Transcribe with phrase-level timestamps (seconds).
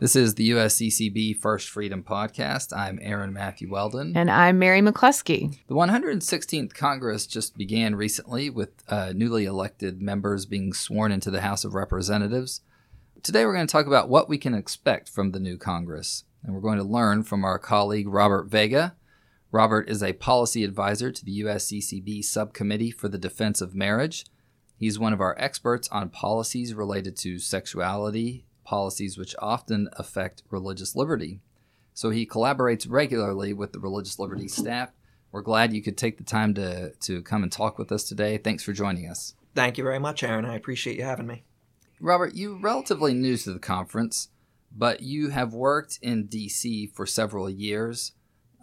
[0.00, 2.74] This is the USCCB First Freedom Podcast.
[2.74, 4.16] I'm Aaron Matthew Weldon.
[4.16, 5.58] And I'm Mary McClusky.
[5.66, 11.42] The 116th Congress just began recently with uh, newly elected members being sworn into the
[11.42, 12.62] House of Representatives.
[13.22, 16.24] Today we're going to talk about what we can expect from the new Congress.
[16.42, 18.96] And we're going to learn from our colleague Robert Vega.
[19.52, 24.24] Robert is a policy advisor to the USCCB Subcommittee for the Defense of Marriage.
[24.78, 30.94] He's one of our experts on policies related to sexuality, policies which often affect religious
[30.94, 31.40] liberty.
[31.92, 34.92] So he collaborates regularly with the religious liberty staff.
[35.32, 38.38] We're glad you could take the time to, to come and talk with us today.
[38.38, 39.34] Thanks for joining us.
[39.56, 40.44] Thank you very much, Aaron.
[40.44, 41.42] I appreciate you having me.
[41.98, 44.28] Robert, you're relatively new to the conference,
[44.70, 48.12] but you have worked in DC for several years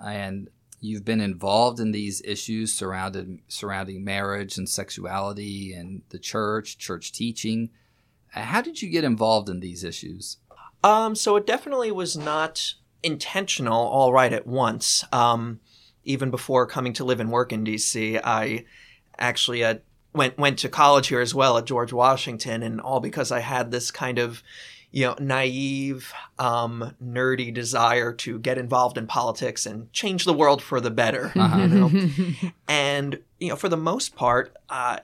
[0.02, 6.78] and you've been involved in these issues surrounded surrounding marriage and sexuality and the church,
[6.78, 7.72] church teaching.
[8.42, 10.38] How did you get involved in these issues?
[10.84, 15.04] Um, so it definitely was not intentional all right at once.
[15.12, 15.60] Um,
[16.04, 18.66] even before coming to live and work in DC, I
[19.20, 19.76] actually uh,
[20.14, 23.72] went went to college here as well at George Washington, and all because I had
[23.72, 24.42] this kind of
[24.92, 30.62] you know naive, um, nerdy desire to get involved in politics and change the world
[30.62, 31.32] for the better.
[31.36, 31.58] Uh-huh.
[31.60, 32.52] You know?
[32.68, 35.00] and you know, for the most part, uh,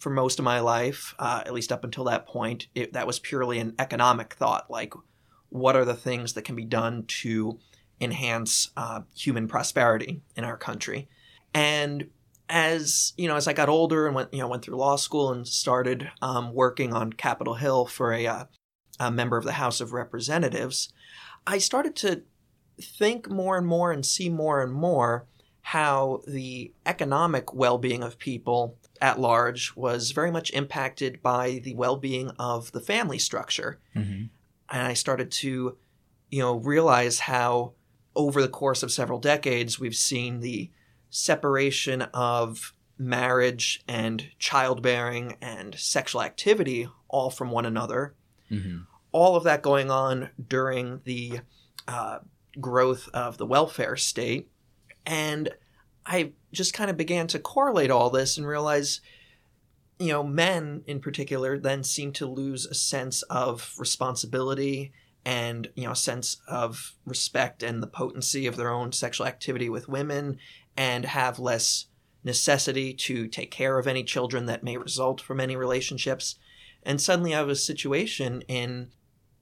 [0.00, 3.18] for most of my life, uh, at least up until that point, it, that was
[3.18, 4.70] purely an economic thought.
[4.70, 4.94] Like,
[5.50, 7.58] what are the things that can be done to
[8.00, 11.08] enhance uh, human prosperity in our country?
[11.52, 12.08] And
[12.48, 15.30] as you know, as I got older and went, you know, went through law school
[15.30, 18.44] and started um, working on Capitol Hill for a, uh,
[18.98, 20.92] a member of the House of Representatives,
[21.46, 22.22] I started to
[22.80, 25.26] think more and more and see more and more
[25.62, 32.30] how the economic well-being of people at large was very much impacted by the well-being
[32.38, 33.80] of the family structure.
[33.96, 34.24] Mm-hmm.
[34.70, 35.76] And I started to,
[36.30, 37.72] you know, realize how
[38.14, 40.70] over the course of several decades we've seen the
[41.08, 48.14] separation of marriage and childbearing and sexual activity all from one another.
[48.50, 48.80] Mm-hmm.
[49.12, 51.40] All of that going on during the
[51.88, 52.18] uh,
[52.60, 54.50] growth of the welfare state.
[55.06, 55.48] And
[56.04, 59.00] I just kind of began to correlate all this and realize,
[59.98, 64.92] you know, men in particular then seem to lose a sense of responsibility
[65.24, 69.68] and, you know, a sense of respect and the potency of their own sexual activity
[69.68, 70.38] with women
[70.76, 71.86] and have less
[72.24, 76.36] necessity to take care of any children that may result from any relationships.
[76.82, 78.90] And suddenly I have a situation in,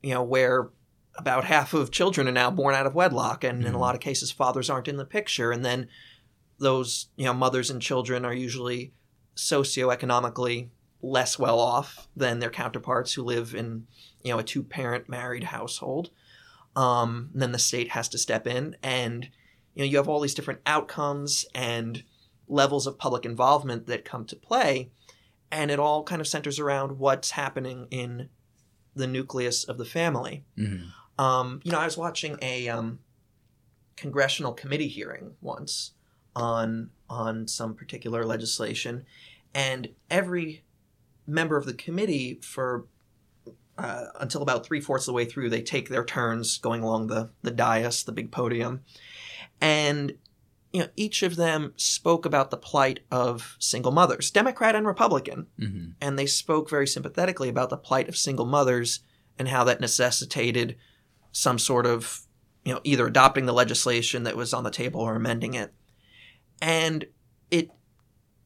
[0.02, 0.70] you know, where
[1.16, 3.66] about half of children are now born out of wedlock and mm-hmm.
[3.66, 3.80] in a mm-hmm.
[3.80, 5.88] lot of cases fathers aren't in the picture and then
[6.58, 8.92] those you know mothers and children are usually
[9.36, 10.68] socioeconomically
[11.00, 13.86] less well off than their counterparts who live in
[14.22, 16.10] you know a two parent married household.
[16.76, 19.28] Um, then the state has to step in and
[19.74, 22.02] you know you have all these different outcomes and
[22.46, 24.90] levels of public involvement that come to play.
[25.50, 28.28] And it all kind of centers around what's happening in
[28.94, 30.44] the nucleus of the family.
[30.58, 31.24] Mm-hmm.
[31.24, 32.98] um, you know i was watching a um,
[33.96, 35.92] congressional committee hearing once
[36.38, 39.04] on on some particular legislation,
[39.54, 40.62] and every
[41.26, 42.86] member of the committee for
[43.76, 47.08] uh, until about three fourths of the way through, they take their turns going along
[47.08, 48.82] the the dais, the big podium,
[49.60, 50.14] and
[50.72, 55.46] you know each of them spoke about the plight of single mothers, Democrat and Republican,
[55.58, 55.90] mm-hmm.
[56.00, 59.00] and they spoke very sympathetically about the plight of single mothers
[59.38, 60.76] and how that necessitated
[61.32, 62.22] some sort of
[62.64, 65.72] you know either adopting the legislation that was on the table or amending it.
[66.60, 67.06] And
[67.50, 67.70] it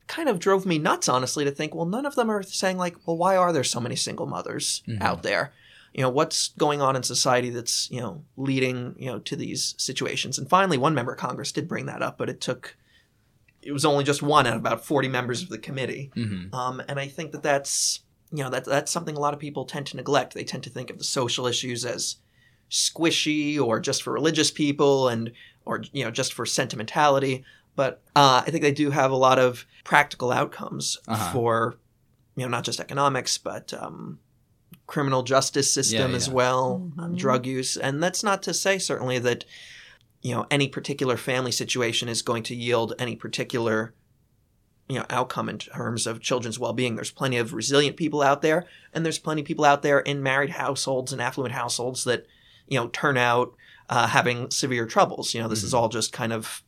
[0.06, 2.96] kind of drove me nuts, honestly, to think, well, none of them are saying, like,
[3.06, 5.02] well, why are there so many single mothers mm-hmm.
[5.02, 5.52] out there?
[5.94, 9.74] You know, what's going on in society that's, you know, leading, you know, to these
[9.78, 10.38] situations?
[10.38, 12.76] And finally, one member of Congress did bring that up, but it took,
[13.62, 16.10] it was only just one out of about 40 members of the committee.
[16.14, 16.54] Mm-hmm.
[16.54, 18.00] Um, and I think that that's,
[18.30, 20.34] you know, that, that's something a lot of people tend to neglect.
[20.34, 22.16] They tend to think of the social issues as
[22.70, 25.32] squishy or just for religious people and,
[25.66, 29.38] or, you know, just for sentimentality but uh, I think they do have a lot
[29.38, 31.32] of practical outcomes uh-huh.
[31.32, 31.76] for
[32.36, 34.18] you know not just economics but um,
[34.86, 36.16] criminal justice system yeah, yeah.
[36.16, 37.14] as well, mm-hmm.
[37.16, 39.44] drug use, and that's not to say certainly that
[40.22, 43.94] you know any particular family situation is going to yield any particular
[44.88, 48.66] you know outcome in terms of children's well-being there's plenty of resilient people out there
[48.92, 52.26] and there's plenty of people out there in married households and affluent households that
[52.68, 53.54] you know turn out
[53.88, 55.66] uh, having severe troubles you know this mm-hmm.
[55.66, 56.62] is all just kind of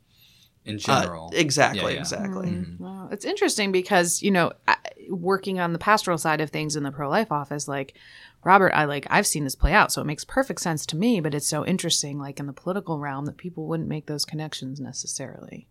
[0.64, 1.26] in uh, general.
[1.26, 2.00] Uh, exactly, yeah, yeah.
[2.00, 2.49] exactly.
[2.49, 2.82] Mm-hmm.
[2.82, 4.52] Well, it's interesting because, you know,
[5.08, 7.94] working on the pastoral side of things in the pro life office, like
[8.44, 11.20] Robert, I like I've seen this play out, so it makes perfect sense to me.
[11.20, 14.81] But it's so interesting, like in the political realm, that people wouldn't make those connections
[14.81, 15.66] necessarily.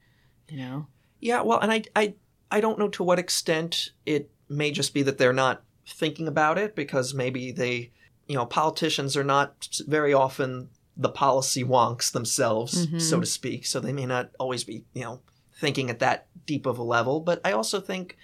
[0.50, 0.88] You know?
[1.19, 2.16] Yeah, well, and I, I,
[2.51, 6.57] I don't know to what extent it may just be that they're not thinking about
[6.57, 7.92] it because maybe they,
[8.28, 13.01] you know, politicians are not very often the policy wonks themselves, Mhm.
[13.01, 13.66] so to speak.
[13.66, 15.22] So they may not always be, you know,
[15.60, 17.19] thinking at that deep of a level.
[17.19, 18.18] But I also think,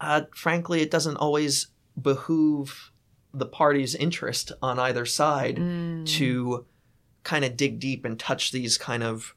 [0.00, 1.68] uh, frankly, it doesn't always
[2.00, 2.90] behoove
[3.34, 6.06] the party's interest on either side Mm.
[6.06, 6.66] to
[7.22, 9.34] kind of dig deep and touch these kind of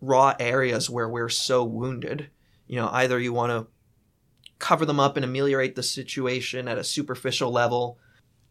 [0.00, 2.28] raw areas where we're so wounded.
[2.66, 3.66] You know, either you want to
[4.58, 7.98] cover them up and ameliorate the situation at a superficial level,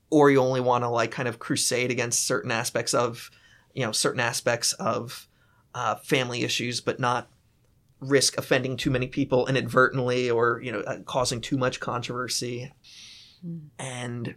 [0.10, 3.30] or you only want to like kind of crusade against certain aspects of,
[3.74, 5.28] you know, certain aspects of
[5.74, 7.30] uh, family issues, but not
[8.00, 12.72] risk offending too many people inadvertently or you know uh, causing too much controversy.
[13.46, 13.62] Mm.
[13.80, 14.36] And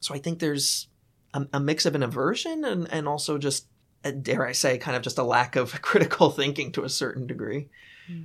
[0.00, 0.88] so I think there's
[1.34, 3.66] a, a mix of an aversion and, and also just,
[4.04, 7.26] uh, dare I say, kind of just a lack of critical thinking to a certain
[7.26, 7.68] degree.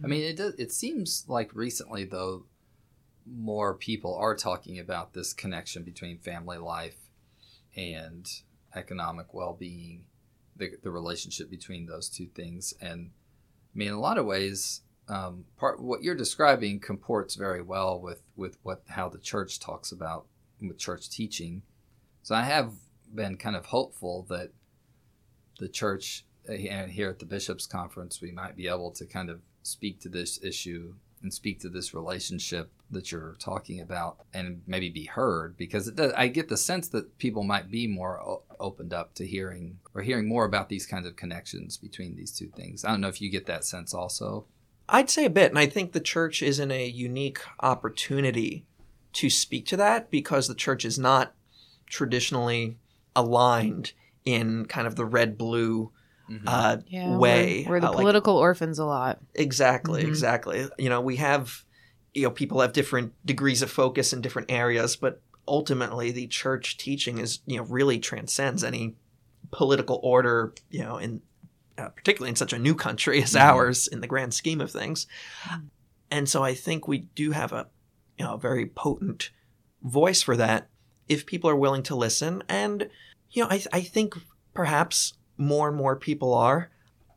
[0.03, 2.45] I mean, it does, it seems like recently though,
[3.25, 6.95] more people are talking about this connection between family life
[7.75, 8.27] and
[8.73, 10.05] economic well-being,
[10.57, 13.11] the the relationship between those two things, and
[13.73, 17.99] I mean, in a lot of ways, um, part what you're describing comports very well
[17.99, 20.25] with with what how the church talks about
[20.61, 21.61] with church teaching.
[22.23, 22.73] So I have
[23.13, 24.51] been kind of hopeful that
[25.59, 29.29] the church uh, and here at the bishops conference we might be able to kind
[29.29, 34.61] of speak to this issue and speak to this relationship that you're talking about and
[34.65, 38.43] maybe be heard because does, I get the sense that people might be more o-
[38.59, 42.47] opened up to hearing or hearing more about these kinds of connections between these two
[42.47, 42.85] things.
[42.85, 44.45] I don't know if you get that sense also.
[44.89, 48.65] I'd say a bit, and I think the church is in a unique opportunity
[49.13, 51.33] to speak to that because the church is not
[51.87, 52.77] traditionally
[53.15, 53.93] aligned
[54.23, 55.91] in kind of the red blue
[56.29, 56.41] Mhm.
[56.45, 57.65] uh, Yeah, we're- way.
[57.67, 59.19] We're, the uh, like- political orphans a lot.
[59.35, 60.07] Exactly, Mhm.
[60.07, 60.67] exactly.
[60.77, 61.63] You know, we have,
[62.13, 66.77] you know, people have different degrees of focus in different areas, but ultimately the church
[66.77, 68.95] teaching is, you know, really transcends any
[69.51, 71.21] political order, you know, in
[71.77, 73.39] uh, particularly in such a new country as Mhm.
[73.41, 75.05] ours in the grand scheme of things.
[75.43, 75.67] Mhm.
[76.09, 77.67] And so I think we do have a,
[78.17, 79.29] you know, a very potent
[79.83, 80.69] voice for that
[81.07, 82.41] if people are willing to listen.
[82.49, 82.89] And,
[83.29, 84.15] you know, I, I think
[84.55, 86.69] perhaps more and more people are.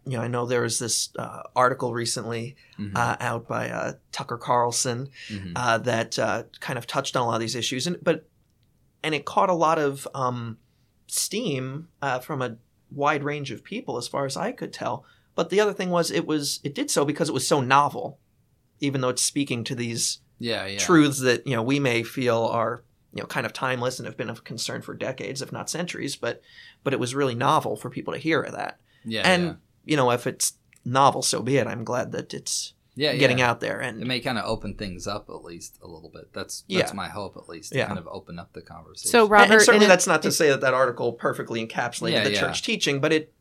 [0.07, 2.97] You know, I know there was this uh, article recently Mhm.
[2.97, 5.53] uh, out by uh, Tucker Carlson Mhm.
[5.55, 8.27] uh, that uh, kind of touched on a lot of these issues, and but
[9.03, 10.59] and it caught a lot of um,
[11.07, 12.57] steam uh, from a
[12.91, 15.05] wide range of people, as far as I could tell.
[15.35, 18.19] But the other thing was, it was it did so because it was so novel,
[18.81, 20.79] even though it's speaking to these yeah, yeah.
[20.79, 22.83] truths that you know we may feel are
[23.13, 26.17] you know kind of timeless and have been of concern for decades, if not centuries.
[26.17, 26.41] But
[26.85, 29.53] but it was really novel for people to hear of that, Yeah, and yeah.
[29.85, 30.55] you know if it's
[30.85, 31.67] novel, so be it.
[31.67, 33.51] I'm glad that it's yeah, getting yeah.
[33.51, 36.33] out there and It may kind of open things up at least a little bit.
[36.33, 36.91] That's Yeah.
[36.95, 37.87] my hope at least to Yeah.
[37.87, 39.11] kind of open up the conversation.
[39.11, 41.65] So, And- Robert, and certainly in a- that's not to say that that article perfectly
[41.67, 42.41] encapsulated Yeah, the yeah.
[42.41, 43.33] church teaching, but it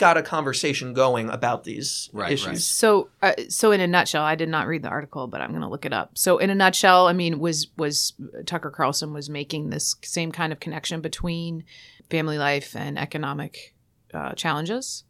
[0.00, 2.46] got a conversation going about these Right, issues.
[2.48, 2.58] right.
[2.58, 5.60] So, uh, so in a nutshell, I did not read the article, but I'm going
[5.62, 6.18] to look it up.
[6.18, 8.14] So, in a nutshell, I mean, was was
[8.46, 11.64] Tucker Carlson was making this same kind of connection between
[12.10, 13.74] family life and economic
[14.12, 15.04] uh, challenges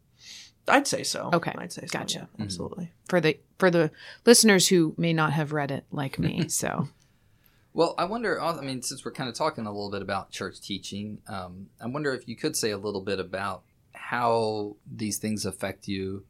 [0.67, 1.31] I'd say so.
[1.33, 1.97] Okay, I'd say so.
[1.97, 2.19] gotcha.
[2.19, 2.43] yeah, Mhm.
[2.45, 2.91] absolutely.
[3.09, 3.89] for the for the
[4.27, 6.47] listeners who may not have read it like me.
[6.49, 6.89] So,
[7.73, 8.39] Well, I wonder.
[8.39, 11.69] uh, I mean, since we're kind of talking a little bit about church teaching, um,
[11.81, 13.63] I wonder if you could say a little bit about
[14.11, 16.25] how these things affect you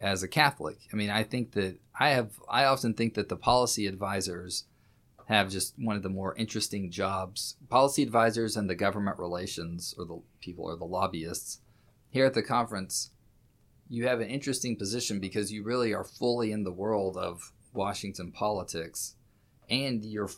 [0.00, 0.76] as a Catholic.
[0.92, 2.32] I mean, I think that I have.
[2.50, 4.64] I often think that the policy advisors
[5.26, 7.54] have just one of the more interesting jobs.
[7.68, 11.60] Policy advisors and the government relations, or the people, or the lobbyists
[12.10, 13.10] here at the conference.
[13.88, 18.32] You have an interesting position because you really are fully in the world of Washington
[18.32, 19.14] politics,
[19.70, 20.30] and you're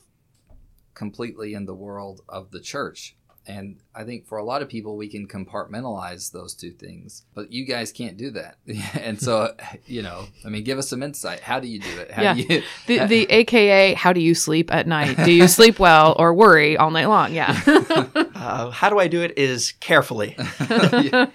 [0.92, 3.16] completely in the world of the church.
[3.46, 7.52] And I think for a lot of people, we can compartmentalize those two things, but
[7.52, 8.56] you guys can't do that.
[8.94, 9.54] and so,
[9.86, 11.40] you know, I mean, give us some insight.
[11.40, 12.10] How do you do it?
[12.10, 12.34] How Yeah.
[12.34, 12.62] do you?
[12.86, 15.16] the the AKA, how do you sleep at night?
[15.24, 17.34] Do you sleep well or worry all night long?
[17.34, 17.60] Yeah.
[18.44, 19.38] Uh, how do I do it?
[19.38, 20.36] Is carefully.
[20.68, 21.30] Yeah.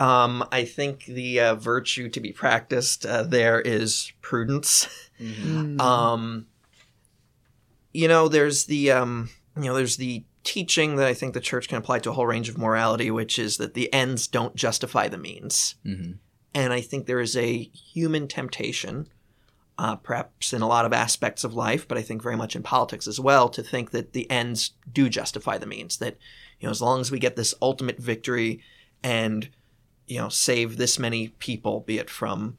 [0.00, 4.88] Um, I think the uh, virtue to be practiced uh, there is prudence.
[5.20, 5.76] Mhm.
[5.76, 5.80] Mm.
[5.80, 6.46] Um,
[7.92, 11.68] you know, there's the um, you know, there's the teaching that I think the church
[11.68, 15.08] can apply to a whole range of morality, which is that the ends don't justify
[15.08, 15.74] the means.
[15.84, 16.18] Mhm.
[16.54, 19.08] And I think there is a human temptation
[19.78, 22.62] uh, perhaps in a lot of aspects of life, but I think very much in
[22.62, 25.96] politics as well, to think that the ends do justify the means.
[25.96, 26.16] That
[26.60, 28.62] you know, as long as we get this ultimate victory
[29.02, 29.48] and
[30.06, 32.56] you know save this many people, be it from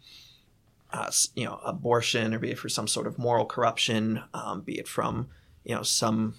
[0.92, 4.77] uh, you know abortion or be it for some sort of moral corruption, um, be
[4.77, 5.30] it from
[5.63, 6.36] you know some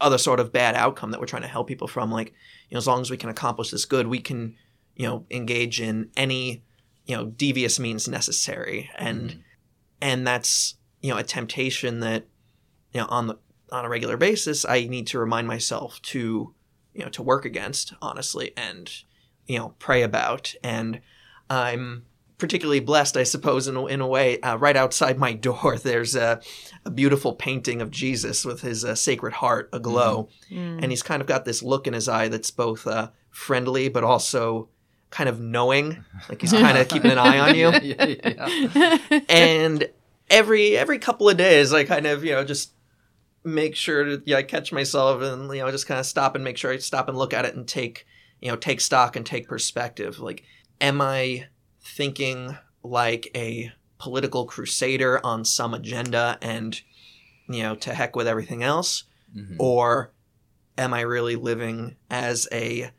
[0.00, 2.34] other sort of bad outcome that we're trying to help people from, like
[2.68, 4.56] you know, as long as we can accomplish this good, we can
[4.96, 6.64] you know engage in any
[7.04, 9.40] you know devious means necessary and mm-hmm.
[10.00, 12.26] and that's you know a temptation that
[12.92, 13.38] you know on the
[13.70, 16.54] on a regular basis i need to remind myself to
[16.94, 19.02] you know to work against honestly and
[19.46, 21.00] you know pray about and
[21.50, 22.04] i'm
[22.38, 26.14] particularly blessed i suppose in a, in a way uh, right outside my door there's
[26.14, 26.40] a,
[26.84, 30.78] a beautiful painting of jesus with his uh, sacred heart aglow mm-hmm.
[30.82, 34.04] and he's kind of got this look in his eye that's both uh, friendly but
[34.04, 34.68] also
[35.10, 37.70] kind of knowing, like he's kind of keeping an eye on you.
[37.82, 39.20] yeah, yeah, yeah.
[39.28, 39.88] and
[40.30, 42.72] every every couple of days, I kind of you know just
[43.44, 46.44] make sure to yeah I catch myself and you know just kind of stop and
[46.44, 48.06] make sure I stop and look at it and take
[48.40, 50.18] you know take stock and take perspective.
[50.18, 50.44] Like,
[50.80, 51.46] am I
[51.86, 56.80] thinking like a political crusader on some agenda and
[57.48, 59.56] you know to heck with everything else, mm-hmm.
[59.58, 60.12] or
[60.76, 62.90] am I really living as a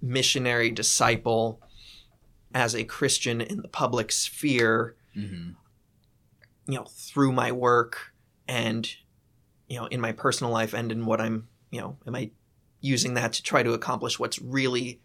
[0.00, 1.60] missionary disciple
[2.54, 5.50] as a Christian in the public sphere, mm-hmm.
[6.66, 8.14] you know, through my work
[8.46, 8.88] and,
[9.68, 12.30] you know, in my personal life and in what I'm, you know, am I
[12.80, 15.00] using that to try to accomplish what's really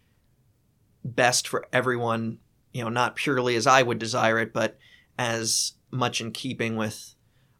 [1.04, 2.38] best for everyone,
[2.72, 4.78] you know, not purely as I would desire it, but
[5.18, 7.14] as much in keeping with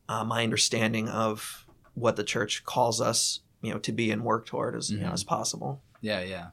[0.09, 4.47] uh, my understanding of what the church calls us, you know, to be and work
[4.47, 4.95] toward as, mm-hmm.
[4.95, 5.15] you know, mm-hmm.
[5.15, 5.83] as possible.
[6.01, 6.49] Yeah, yeah.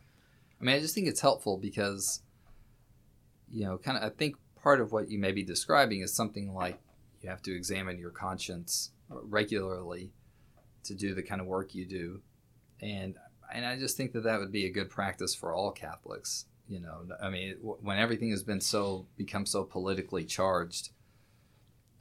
[0.59, 2.21] I mean, I just think it's helpful because,
[3.51, 6.53] you know, kind of, I think part of what you may be describing is something
[6.53, 6.79] like
[7.21, 10.11] you have to examine your conscience regularly
[10.83, 12.21] to do the kind of work you do.
[12.81, 13.15] And,
[13.53, 16.45] and I just think that that would be a good practice for all Catholics.
[16.67, 20.89] You know, I mean, when everything has been so, become so politically charged,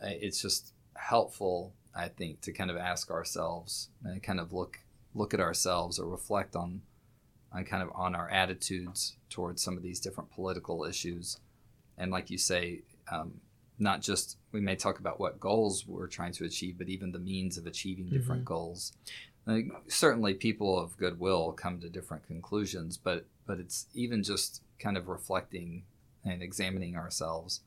[0.01, 4.81] it's just helpful, I think, to kind of ask ourselves and kind of look,
[5.15, 6.83] look at ourselves or reflect on
[7.53, 11.39] on kind of on our attitudes towards some of these different political issues.
[11.97, 13.41] And like you say, um,
[13.79, 17.19] not just we may talk about what goals we're trying to achieve, but even the
[17.19, 18.55] means of achieving different mm-hmm.
[18.55, 18.93] goals.
[19.47, 24.97] Like, certainly, people of goodwill come to different conclusions, but but it's even just kind
[24.97, 25.85] of reflecting
[26.25, 27.61] and examining ourselves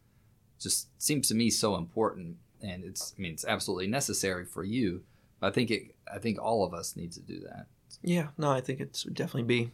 [0.59, 5.01] just seems to me so important and it's i mean it's absolutely necessary for you
[5.39, 7.67] but i think it i think all of us need to do that
[8.01, 9.71] yeah, no, I think it would definitely be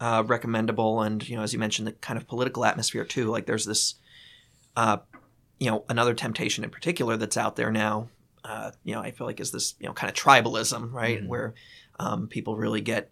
[0.00, 3.30] uh, recommendable, and you know, as you mentioned, the kind of political atmosphere too.
[3.30, 3.94] Like, there's this,
[4.76, 4.98] uh,
[5.58, 8.08] you know, another temptation in particular that's out there now.
[8.44, 11.28] Uh, you know, I feel like is this you know kind of tribalism, right, mm-hmm.
[11.28, 11.54] where
[11.98, 13.10] um, people really get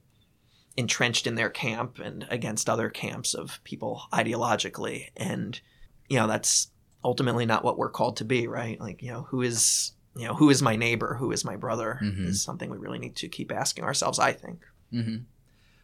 [0.76, 5.60] entrenched in their camp and against other camps of people ideologically, and
[6.08, 6.68] you know, that's
[7.02, 8.80] ultimately not what we're called to be, right?
[8.80, 11.16] Like, you know, who is you know, who is my neighbor?
[11.18, 12.00] Who is my brother?
[12.02, 12.26] Mm-hmm.
[12.26, 14.18] Is something we really need to keep asking ourselves.
[14.18, 14.64] I think.
[14.92, 15.16] Mm-hmm.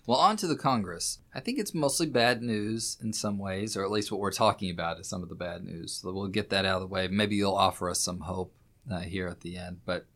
[0.06, 1.18] Well, on to the Congress.
[1.32, 4.70] I think it's mostly bad news in some ways, or at least what we're talking
[4.70, 6.00] about is some of the bad news.
[6.02, 7.06] So we'll get that out of the way.
[7.06, 8.52] Maybe you'll offer us some hope
[8.90, 9.80] uh, here at the end.
[9.84, 10.06] But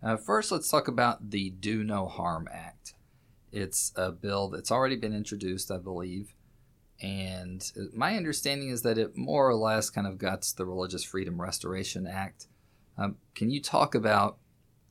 [0.00, 2.94] uh, first, let's talk about the Do No Harm Act.
[3.52, 6.34] It's a bill that's already been introduced, I believe.
[7.00, 7.62] And
[7.94, 12.06] my understanding is that it more or less kind of guts the Religious Freedom Restoration
[12.06, 12.46] Act
[12.98, 14.38] um, can you talk about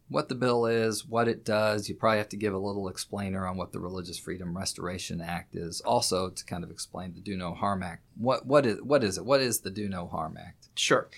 [0.10, 1.88] what the bill is, what it does?
[1.88, 5.56] You probably have to give a little explainer on what the Religious Freedom Restoration Act
[5.56, 8.04] is, also to kind of explain the Do No Harm Act.
[8.18, 9.26] What what is what is it?
[9.26, 10.68] What is the Do No Harm Act?
[10.76, 11.10] Sure.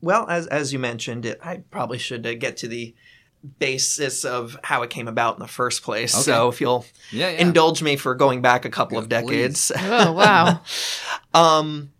[0.00, 2.94] Well, as as you mentioned, it, I probably should uh, get to the
[3.58, 6.14] basis of how it came about in the first place.
[6.14, 6.22] Okay.
[6.22, 7.40] So if you'll yeah, yeah.
[7.40, 9.72] indulge me for going back a couple yeah, of decades.
[9.76, 10.60] oh wow.
[11.34, 11.92] um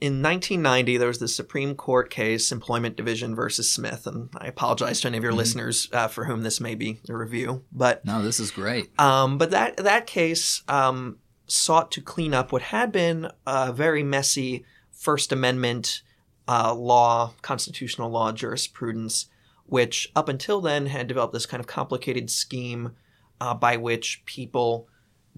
[0.00, 5.00] in 1990, there was the Supreme Court case, Employment Division versus Smith, and I apologize
[5.00, 5.38] to any of your mm-hmm.
[5.38, 7.64] listeners uh, for whom this may be a review.
[7.72, 8.90] But no, this is great.
[9.00, 14.02] Um, but that that case um, sought to clean up what had been a very
[14.02, 16.02] messy First Amendment
[16.46, 19.26] uh, law, constitutional law jurisprudence,
[19.66, 22.92] which up until then had developed this kind of complicated scheme
[23.40, 24.88] uh, by which people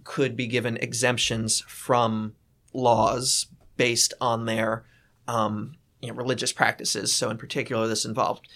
[0.04, 2.34] could be given exemptions from
[2.72, 4.84] laws based on their
[5.28, 7.12] um, you know, religious practices.
[7.12, 8.48] So, in particular, this involved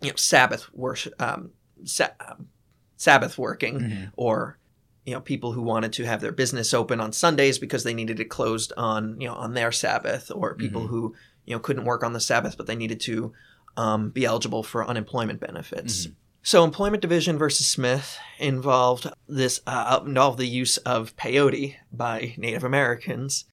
[0.00, 1.50] you know Sabbath worship, um,
[1.84, 2.48] sa- um,
[2.96, 4.04] Sabbath working, mm-hmm.
[4.16, 4.58] or
[5.04, 8.20] you know people who wanted to have their business open on Sundays because they needed
[8.20, 10.90] it closed on you know on their Sabbath, or people mm-hmm.
[10.90, 11.14] who
[11.44, 13.32] you know couldn't work on the Sabbath but they needed to
[13.76, 16.08] um, be eligible for unemployment benefits.
[16.42, 22.64] So, Employment Division versus Smith involved this uh, involved the use of peyote by Native
[22.64, 23.46] Americans,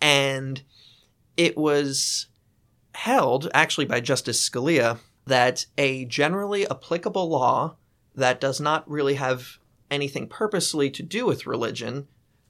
[0.00, 0.62] and
[1.38, 2.26] it was
[2.94, 7.76] held actually by Justice Scalia that a generally applicable law
[8.14, 9.58] that does not really have
[9.90, 12.08] anything purposely to do with religion,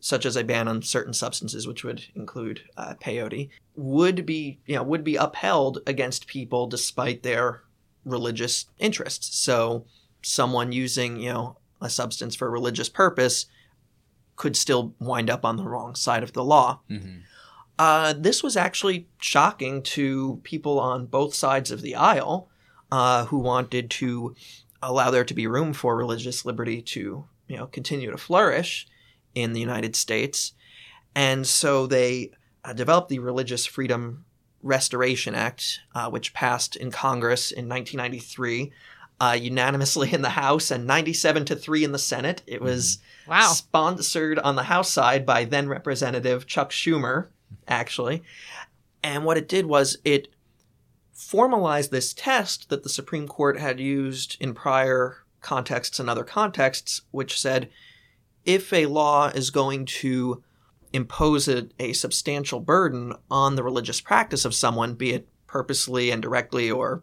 [0.09, 4.75] such as a ban on certain substances, which would include uh, peyote, would be you
[4.75, 7.63] know would be upheld against people despite their
[8.07, 9.39] religious interests.
[9.39, 9.85] So
[10.23, 13.47] someone using, you know, a substance for a religious purpose
[14.37, 16.81] could still wind up on the wrong side of the law.
[16.89, 17.19] Mm-hmm.
[17.79, 22.49] Uh, this was actually shocking to people on both sides of the aisle
[22.91, 24.35] uh, who wanted to
[24.81, 28.87] allow there to be room for religious liberty to, you know, continue to flourish
[29.41, 30.53] in the United States.
[31.15, 32.31] And so they
[32.65, 34.25] uh, developed the Religious Freedom
[34.63, 38.73] Restoration Act, uh, which passed in Congress in 1993,
[39.21, 42.43] uh, unanimously in the House and 97 to 3 in the Senate.
[42.47, 43.53] It was Wow.
[43.53, 47.29] sponsored on the House side by then Representative Chuck Schumer,
[47.67, 48.23] actually.
[49.03, 50.29] And what it did was it
[51.13, 57.03] formalized this test that the Supreme Court had used in prior contexts and other contexts,
[57.11, 57.69] which said
[58.45, 60.43] if a law is going to
[60.93, 66.23] impose a, a substantial burden on the religious practice of someone, be it purposely and
[66.23, 67.03] directly or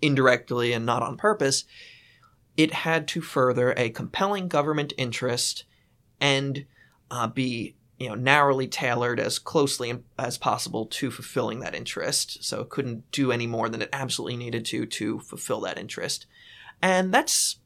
[0.00, 1.64] indirectly and not on purpose,
[2.56, 5.64] it had to further a compelling government interest
[6.20, 6.64] and
[7.10, 12.44] uh, be you know narrowly tailored as closely as possible to fulfilling that interest.
[12.44, 16.26] So it couldn't do any more than it absolutely needed to to fulfill that interest,
[16.82, 17.58] and that's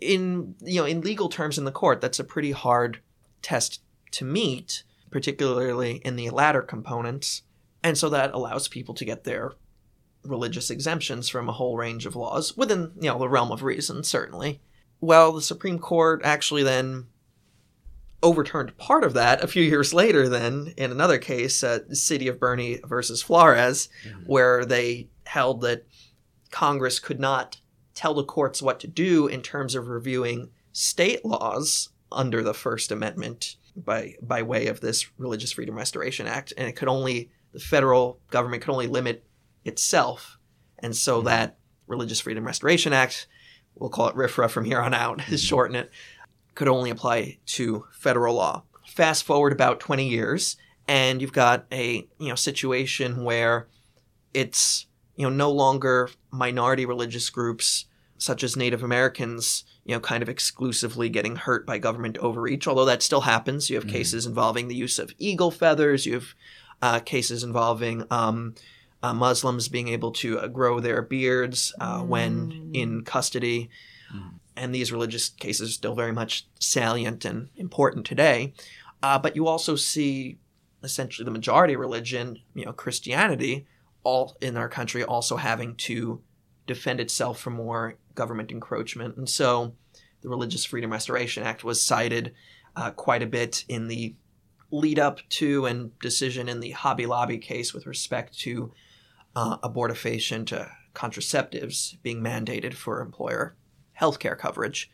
[0.00, 3.00] in you know in legal terms in the court that's a pretty hard
[3.42, 3.80] test
[4.12, 7.42] to meet, particularly in the latter components,
[7.82, 9.52] and so that allows people to get their
[10.24, 14.02] religious exemptions from a whole range of laws within you know the realm of reason
[14.02, 14.60] certainly.
[15.00, 17.06] Well the supreme court actually then
[18.22, 22.38] overturned part of that a few years later then in another case uh, city of
[22.38, 23.88] Boerne versus flores
[24.26, 25.86] where they held that
[26.50, 27.59] congress could not
[28.00, 32.90] tell the courts what to do in terms of reviewing state laws under the first
[32.90, 37.60] amendment by by way of this religious freedom restoration act and it could only the
[37.60, 39.24] federal government could only limit
[39.64, 40.38] itself.
[40.78, 41.26] And so mm-hmm.
[41.26, 43.26] that Religious Freedom Restoration Act,
[43.74, 45.48] we'll call it RFRA from here on out, is mm-hmm.
[45.48, 45.90] shorten it,
[46.54, 48.62] could only apply to federal law.
[48.86, 50.56] Fast forward about 20 years,
[50.88, 53.68] and you've got a you know situation where
[54.34, 54.86] it's
[55.16, 57.86] you know no longer minority religious groups
[58.20, 62.84] such as Native Americans, you know, kind of exclusively getting hurt by government overreach, although
[62.84, 63.70] that still happens.
[63.70, 66.04] You have cases involving the use of eagle feathers.
[66.04, 66.34] You have
[66.82, 68.54] uh, cases involving um,
[69.02, 73.70] uh, Muslims being able to uh, grow their beards uh, when in custody.
[74.56, 78.52] And these religious cases are still very much salient and important today.
[79.02, 80.36] Uh, but you also see
[80.82, 83.66] essentially the majority religion, you know, Christianity,
[84.02, 86.20] all in our country also having to
[86.66, 89.16] defend itself from more government encroachment.
[89.16, 89.72] And so
[90.20, 92.34] the Religious Freedom Restoration Act was cited
[92.76, 94.14] uh, quite a bit in the
[94.70, 98.72] lead up to and decision in the Hobby Lobby case with respect to
[99.34, 103.56] uh, abortifacient uh, contraceptives being mandated for employer
[103.98, 104.90] healthcare coverage.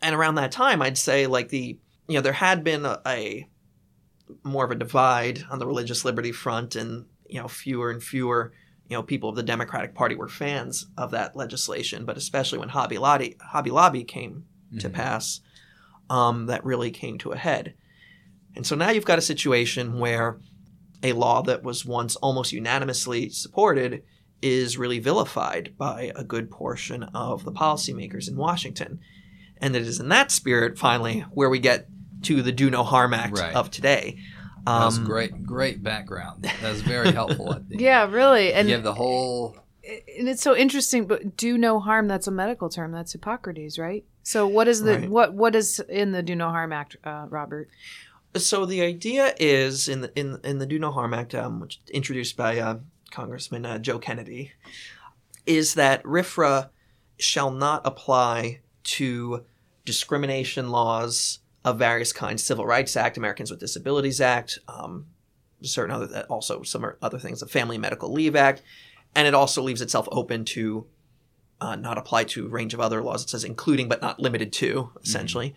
[0.00, 3.48] And around that time, I'd say like the you know there had been a, a
[4.44, 8.52] more of a divide on the religious liberty front, and you know fewer and fewer
[8.92, 12.04] you know people of the Democratic Party were fans of that legislation.
[12.04, 14.44] But especially when Hobby Lobby Hobby Lobby came
[14.78, 14.92] to Mhm.
[14.92, 15.40] pass,
[16.10, 17.74] um, that really came to a head.
[18.54, 20.38] And so now you've got a situation where
[21.02, 24.02] a law that was once almost unanimously supported
[24.42, 29.00] is really vilified by a good portion of the policymakers in Washington.
[29.56, 31.88] And it is in that spirit, finally, where we get
[32.22, 33.54] to the Do No Harm Act Right.
[33.54, 34.18] of today.
[34.66, 36.44] That was Um, great, great background.
[36.44, 37.50] That was very helpful.
[37.50, 37.80] I think.
[37.80, 38.52] Yeah, really.
[38.52, 39.56] And you have the whole.
[39.84, 44.04] and it's so interesting but do no harm that's a medical term that's hippocrates right
[44.22, 45.10] so what is the Right.
[45.10, 47.68] what what is in the do no harm act uh, robert
[48.36, 51.80] So the idea is in the in in the Do No Harm Act, um, which
[51.92, 52.78] introduced by uh,
[53.10, 54.52] Congressman uh, Joe Kennedy,
[55.44, 56.70] is that RFRA
[57.18, 58.60] shall not apply
[58.96, 59.44] to
[59.84, 65.06] discrimination laws of various kinds, Civil Rights Act, Americans with Disabilities Act, um,
[65.62, 68.62] certain other also some other things, the Family Medical Leave Act,
[69.14, 70.86] and it also leaves itself open to
[71.60, 73.22] uh, not apply to a range of other laws.
[73.22, 75.54] It says including but not limited to, essentially.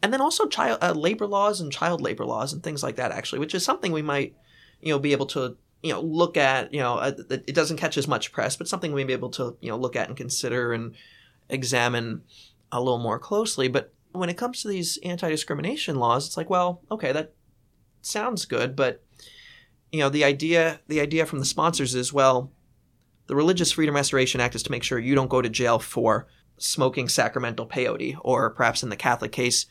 [0.00, 3.10] And then also child uh, labor laws and child labor laws and things like that
[3.10, 4.36] actually which is something we might
[4.80, 7.98] you know be able to you know look at you know uh, it doesn't catch
[7.98, 10.16] as much press but something we may be able to you know look at and
[10.16, 10.94] consider and
[11.48, 12.22] examine
[12.70, 13.68] a little more closely.
[13.68, 17.32] But when it comes to these anti-discrimination laws it's like well okay that
[18.02, 19.02] sounds good but
[19.92, 22.50] you know the idea the idea from the sponsors is well
[23.26, 26.26] the religious freedom restoration act is to make sure you don't go to jail for
[26.56, 29.66] smoking sacramental peyote or perhaps in the catholic case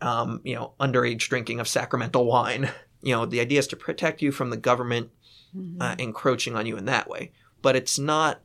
[0.00, 2.70] um, you know underage drinking of sacramental wine
[3.02, 5.10] you know the idea is to protect you from the government
[5.56, 5.80] Mm-hmm.
[5.80, 7.30] uh, encroaching on you in that way.
[7.62, 8.40] But it's not,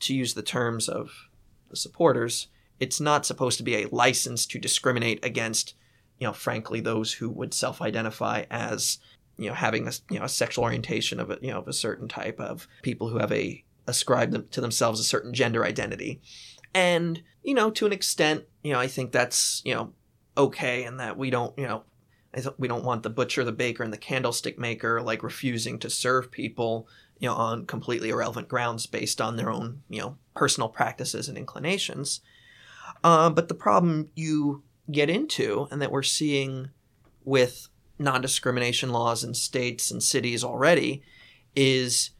[0.00, 1.28] to use the terms of
[1.68, 2.48] the supporters,
[2.80, 5.74] it's not supposed to be a license to discriminate against,
[6.18, 8.98] you know, frankly, those who would self-identify as,
[9.38, 11.72] you know, having a you know a sexual orientation of a you know of a
[11.72, 16.20] certain type of people who have a ascribe them to themselves a certain gender identity,
[16.74, 19.92] and you know to an extent, you know, I think that's you know
[20.38, 21.84] okay, and that we don't you know
[22.58, 26.30] we don't want the butcher, the baker, and the candlestick maker like refusing to serve
[26.30, 31.28] people, you know, on completely irrelevant grounds based on their own, you know, personal practices
[31.28, 32.20] and inclinations.
[33.06, 36.70] Uh, but the problem you get into, and that we're seeing
[37.24, 41.02] with non-discrimination laws in states and cities already,
[41.54, 42.10] is,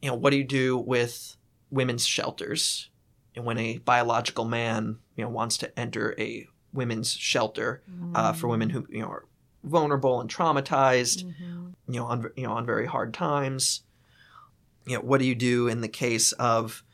[0.00, 1.36] you know, what do you do with
[1.70, 2.90] women's shelters?
[3.34, 7.82] And when a biological man, you know, wants to enter a women's shelter
[8.14, 9.26] uh, for women who, you know, are
[9.64, 11.92] vulnerable and traumatized, Mm-hmm.
[11.92, 13.82] you know, on you know on very hard times.
[14.86, 16.84] You know, what do you do in the case of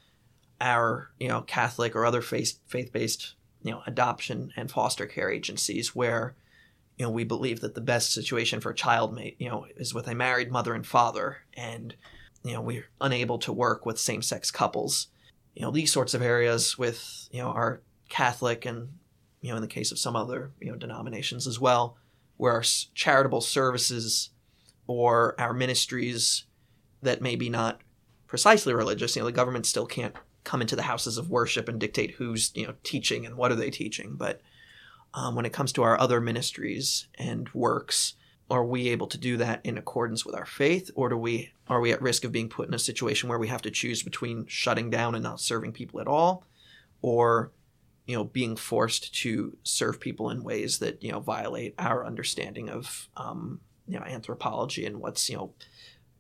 [0.61, 5.31] our you know Catholic or other faith faith based you know adoption and foster care
[5.31, 6.35] agencies where
[6.97, 9.95] you know we believe that the best situation for a child may you know is
[9.95, 11.95] with a married mother and father and
[12.43, 15.09] you know we're unable to work with same sex couples.
[15.55, 18.89] You know these sorts of areas with you know our Catholic and
[19.41, 21.97] you know in the case of some other you know denominations as well
[22.37, 22.63] where our
[22.95, 24.31] charitable services
[24.87, 26.45] or our ministries
[27.03, 27.81] that may be not
[28.27, 30.15] precisely religious, you know, the government still can't
[30.47, 33.57] come into the houses of worship and dictate who's, you know, teaching and what are
[33.57, 34.15] they teaching.
[34.15, 34.41] But
[35.13, 38.15] um, when it comes to our other ministries and works,
[38.49, 41.81] are we able to do that in accordance with our faith, or do we are
[41.81, 44.47] we at risk of being put in a situation where we have to choose between
[44.47, 46.45] shutting down and not serving people at all,
[47.03, 47.51] or
[48.07, 52.69] you know being forced to serve people in ways that you know violate our understanding
[52.71, 55.53] of um, you know anthropology and what's you know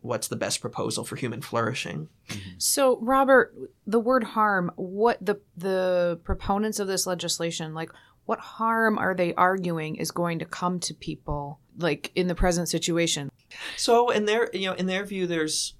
[0.07, 2.09] what's the best proposal for human flourishing.
[2.29, 2.51] Mm-hmm.
[2.59, 3.55] So, Robert,
[3.87, 7.90] the word harm, what the the proponents of this legislation like
[8.25, 12.69] what harm are they arguing is going to come to people like in the present
[12.69, 13.31] situation?
[13.77, 15.75] so in their you know in their view there's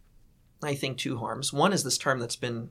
[0.63, 1.53] i think two harms.
[1.53, 2.71] One is this term that's been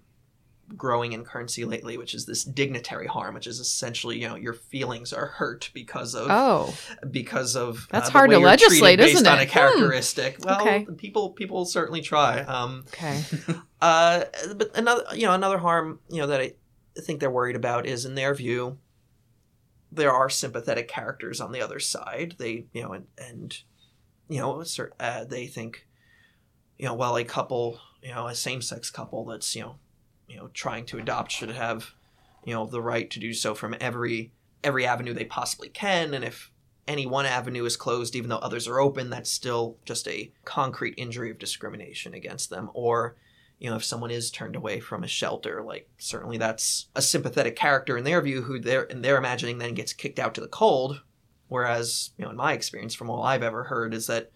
[0.75, 4.53] growing in currency lately which is this dignitary harm which is essentially you know your
[4.53, 6.73] feelings are hurt because of Oh,
[7.11, 9.43] because of That's the hard to legislate, based isn't on it?
[9.43, 9.51] a Hmm.
[9.51, 10.87] characteristic well Okay.
[10.97, 13.21] people people certainly try um okay.
[13.81, 14.23] Uh,
[14.55, 16.53] but another, you know, another harm, you know, that I
[17.01, 18.79] think they're worried about is, in their view,
[19.91, 22.35] there are sympathetic characters on the other side.
[22.39, 23.55] They, you know, and, and
[24.27, 24.63] you know,
[24.99, 25.85] uh, they think,
[26.79, 29.75] you know, well, a couple, you know, a same-sex couple that's, you know,
[30.27, 31.93] you know, trying to adopt should have,
[32.43, 34.31] you know, the right to do so from every
[34.63, 36.51] every avenue they possibly can, and if
[36.87, 40.93] any one avenue is closed, even though others are open, that's still just a concrete
[40.97, 42.69] injury of discrimination against them.
[42.73, 43.15] Or,
[43.59, 47.55] you know, if someone is turned away from a shelter, like certainly that's a sympathetic
[47.55, 50.47] character in their view who they're in their imagining then gets kicked out to the
[50.47, 51.01] cold.
[51.47, 54.31] Whereas, you know, in my experience from all I've ever heard is that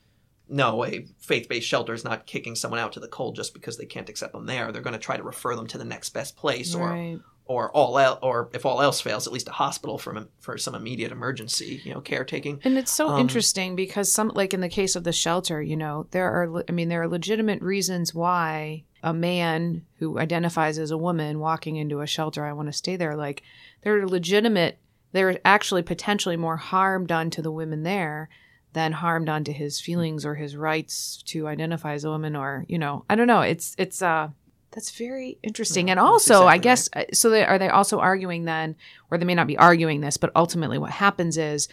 [0.49, 3.85] no, a faith-based shelter is not kicking someone out to the cold just because they
[3.85, 4.71] can't accept them there.
[4.71, 7.19] They're going to try to refer them to the next best place, or Right.
[7.45, 10.75] or all el- or if all else fails, at least a hospital for for some
[10.75, 12.59] immediate emergency, you know, caretaking.
[12.63, 15.75] And it's so Um, interesting because some like in the case of the shelter, you
[15.77, 20.91] know, there are I mean there are legitimate reasons why a man who identifies as
[20.91, 23.41] a woman walking into a shelter, I want to stay there like
[23.81, 24.77] there are legitimate
[25.11, 28.29] there are actually potentially more harm done to the women there
[28.73, 32.77] than harmed onto his feelings or his rights to identify as a woman or, you
[32.77, 34.29] know, I don't know, it's it's uh
[34.71, 35.87] that's very interesting.
[35.87, 38.75] Yeah, and also, I guess, uh, so they, are they also arguing then,
[39.09, 41.67] or they may not be arguing this, but ultimately what happens is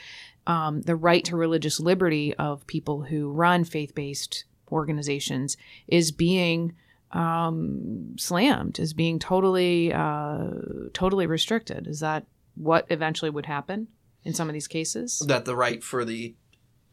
[0.47, 5.57] um, the right to religious liberty of people who run faith based organizations
[5.87, 6.75] is being
[7.13, 10.49] um, slammed, is being totally, uh,
[10.95, 11.87] totally restricted.
[11.87, 13.89] Is that what eventually would happen
[14.25, 15.23] in some of these cases?
[15.27, 16.35] That the right for the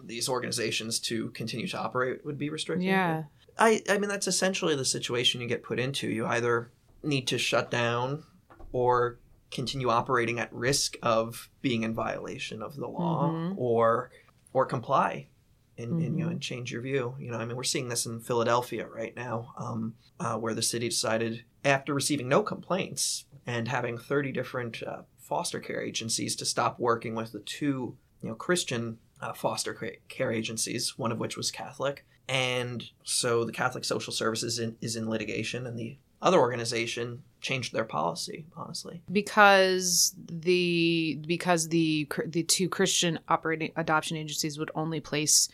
[0.06, 2.86] these organizations to continue to operate would be restricted.
[2.88, 3.24] Yeah.
[3.58, 6.08] I I mean that's essentially the situation you get put into.
[6.10, 6.72] You either
[7.04, 8.24] need to shut down
[8.72, 9.20] or
[9.52, 13.54] continue operating at risk of being in violation of the law Mhm.
[13.58, 14.12] or
[14.54, 15.28] or comply.
[15.76, 16.34] and, and you know Mhm.
[16.34, 17.16] and change your view.
[17.20, 20.62] You know, I mean, we're seeing this in Philadelphia right now, um, uh, where the
[20.62, 26.46] city decided after receiving no complaints and having 30 different uh, foster care agencies to
[26.46, 29.74] stop working with the two you know Christian uh, foster
[30.10, 34.96] care agencies, one of which was Catholic, and so the Catholic Social Services in, is
[34.96, 38.46] in litigation, and the other organization changed their policy.
[38.58, 45.48] Honestly, because the because the the two Christian operating adoption agencies would only place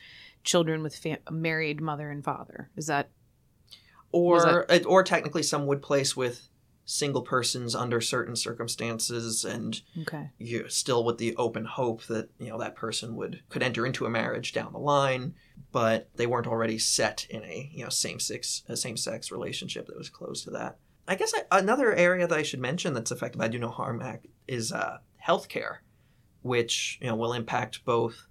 [0.43, 2.69] children with fa- a married mother and father.
[2.75, 3.09] Is that
[4.11, 6.48] or uh, or technically some would place with
[6.89, 10.31] single persons under certain circumstances and okay?
[10.39, 14.07] you still with the open hope that you know that person would could enter into
[14.07, 15.35] a marriage down the line
[15.71, 19.85] but they weren't already set in a you know same sex a same sex relationship
[19.85, 23.11] that was close to that i guess I, another area that i should mention that's
[23.11, 25.77] affected by do no harm act is uh, healthcare
[26.41, 28.25] which you know will impact both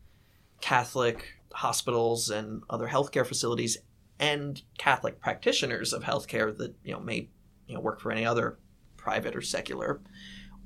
[0.60, 3.78] catholic hospitals and other healthcare facilities
[4.18, 7.28] and catholic practitioners of healthcare that you know may
[7.68, 8.59] you know work for any other
[8.96, 10.00] private or secular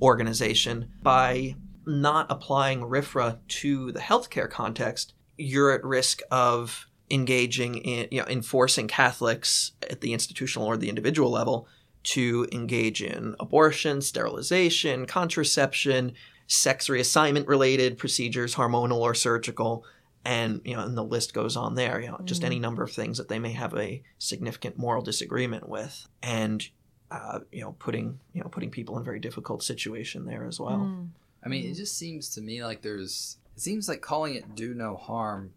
[0.00, 1.54] organization by
[1.86, 8.26] not applying RFRA to the healthcare context, you're at risk of engaging in, you know,
[8.28, 11.68] enforcing Catholics at the institutional or the individual level
[12.04, 16.12] to engage in abortion, sterilization, contraception,
[16.46, 19.84] sex reassignment related procedures, hormonal or surgical,
[20.24, 22.00] and you know, and the list goes on there.
[22.00, 22.46] You know, just Mhm.
[22.46, 26.68] any number of things that they may have a significant moral disagreement with, and
[27.12, 30.58] uh, you know, putting you know putting people in a very difficult situation there as
[30.58, 30.80] well.
[30.90, 31.08] Mm.
[31.44, 31.76] I mean, it Mhm.
[31.76, 33.38] just seems to me like there's.
[33.56, 35.52] It seems like calling it "do no harm."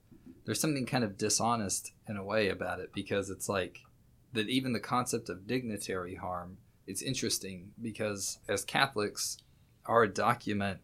[0.46, 3.80] There's something kind of dishonest in a way about it because it's like
[4.34, 4.50] that.
[4.50, 6.58] Even the concept of dignitary harm.
[6.88, 9.38] It's interesting because as Catholics,
[9.88, 10.82] our document,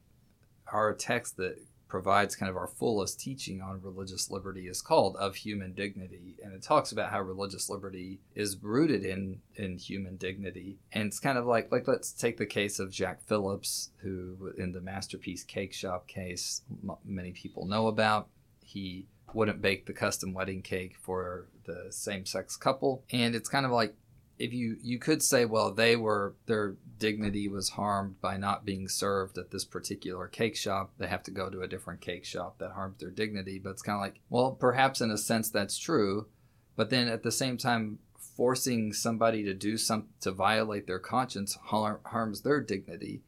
[0.72, 1.60] our text that
[1.92, 6.38] provides kind of our fullest teaching on religious liberty is called of human dignity.
[6.42, 10.80] And it talks about how religious liberty is rooted in in human dignity.
[10.94, 14.72] And it's kind of like like let's take the case of Jack Phillips who in
[14.72, 18.30] the masterpiece cake shop case m- many people know about.
[18.64, 23.04] He wouldn't bake the custom wedding cake for the same-sex couple.
[23.12, 23.96] And it's kind of like
[24.42, 28.88] if you you could say well they were their dignity was harmed by not being
[28.88, 30.92] served at this particular cake shop.
[30.98, 33.60] They have to go to a different cake shop that harmed their dignity.
[33.60, 36.28] But it's kind of like well perhaps in a sense that's true
[36.76, 41.58] but then at the same time forcing somebody to do some to violate their conscience
[41.66, 43.22] har- harms their dignity.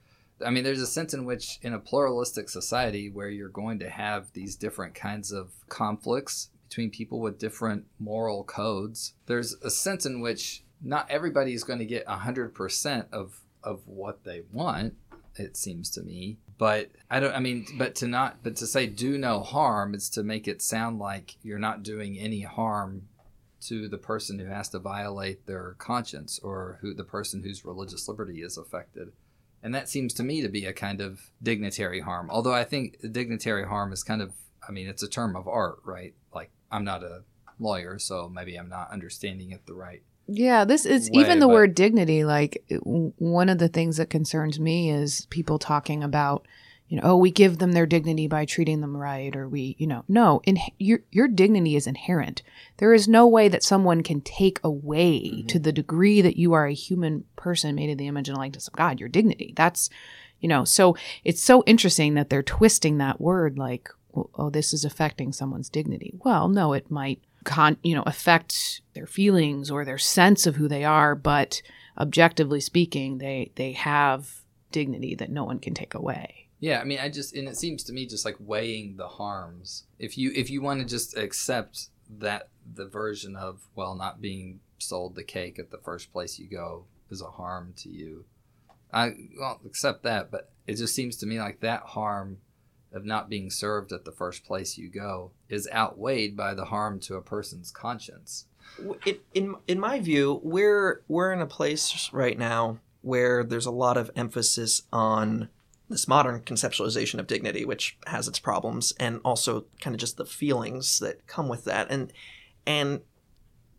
[0.44, 3.90] I mean there's a sense in which in a pluralistic society where you're going to
[3.90, 10.08] have these different kinds of conflicts between people with different moral codes there's a sense
[10.08, 14.94] in which not everybody is going to get 100% of of what they want
[15.36, 16.38] it seems to me.
[16.58, 20.10] But i don't i mean but to not but to say do no harm is
[20.12, 23.08] to make it sound like you're not doing any harm
[23.62, 28.08] to the person who has to violate their conscience or who the person whose religious
[28.08, 29.14] liberty is affected.
[29.64, 32.98] And that seems to me to be a kind of dignitary harm although i think
[33.12, 34.34] dignitary harm is kind of
[34.68, 36.14] i mean it's a term of art right?
[36.34, 37.24] Like i'm not a
[37.60, 41.48] lawyer so maybe i'm not understanding it the right Yeah, this is way, even the
[41.48, 42.24] but- word dignity.
[42.24, 46.48] Like one of the things that concerns me is people talking about,
[46.88, 49.88] you know, oh, we give them their dignity by treating them right, or we, you
[49.88, 52.42] know, no, in, your your dignity is inherent.
[52.78, 55.48] There is no way that someone can take away Mhm.
[55.50, 58.68] to the degree that you are a human person made in the image and likeness
[58.68, 59.54] of God your dignity.
[59.58, 59.90] That's,
[60.40, 64.86] you know, so it's so interesting that they're twisting that word like, oh, this is
[64.86, 66.14] affecting someone's dignity.
[66.24, 70.68] Well, no, it might con you know affect their feelings or their sense of who
[70.68, 71.62] they are but
[71.98, 77.00] objectively speaking they they have dignity that no one can take away Yeah, I mean,
[77.00, 79.84] I just and it seems to me just like weighing the harms.
[80.00, 84.62] If you if you want to just accept that the version of well not being
[84.78, 88.24] sold the cake at the first place you go is a harm to you,
[88.94, 90.32] I well accept that.
[90.32, 92.38] But it just seems to me like that harm
[92.94, 97.00] of not being served at the first place you go is outweighed by the harm
[97.02, 98.46] to a person's conscience.
[99.06, 103.72] It, in in my view, we're we're in a place right now where there's a
[103.72, 105.50] lot of emphasis on
[105.90, 110.26] this modern conceptualization of dignity, which has its problems, and also kind of just the
[110.26, 111.88] feelings that come with that.
[111.90, 112.14] And
[112.66, 113.02] and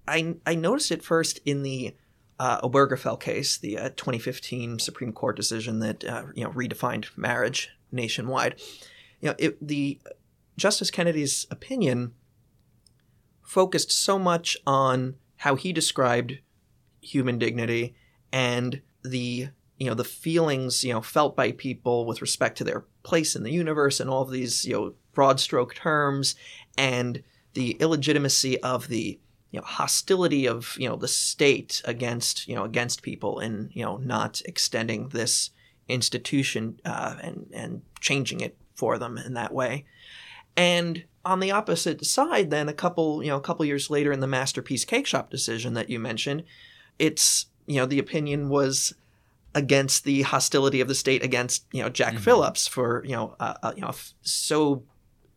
[0.07, 1.95] I I noticed it first in the
[2.39, 7.71] uh, Obergefell case, the uh, 2015 Supreme Court decision that uh, you know redefined marriage
[7.91, 8.61] nationwide.
[9.21, 10.01] You know, it, the
[10.57, 12.13] Justice Kennedy's opinion
[13.43, 16.39] focused so much on how he described
[17.01, 17.95] human dignity
[18.33, 19.49] and the
[19.79, 23.43] you know the feelings you know felt by people with respect to their place in
[23.43, 26.35] the universe and all of these you know broad stroke terms
[26.79, 27.23] and
[27.53, 29.19] the illegitimacy of the
[29.51, 33.85] you know hostility of you know the state against you know against people and you
[33.85, 35.51] know not extending this
[35.89, 39.83] institution uh, and and changing it for them in that way
[40.57, 44.21] and on the opposite side then a couple you know a couple years later in
[44.21, 46.45] the Masterpiece Cakeshop decision that you mentioned
[46.99, 48.93] it's you know the opinion was
[49.55, 52.21] against the hostility of the state against you know Jack Mhm.
[52.21, 54.83] Phillips for you know uh, uh, you know f- so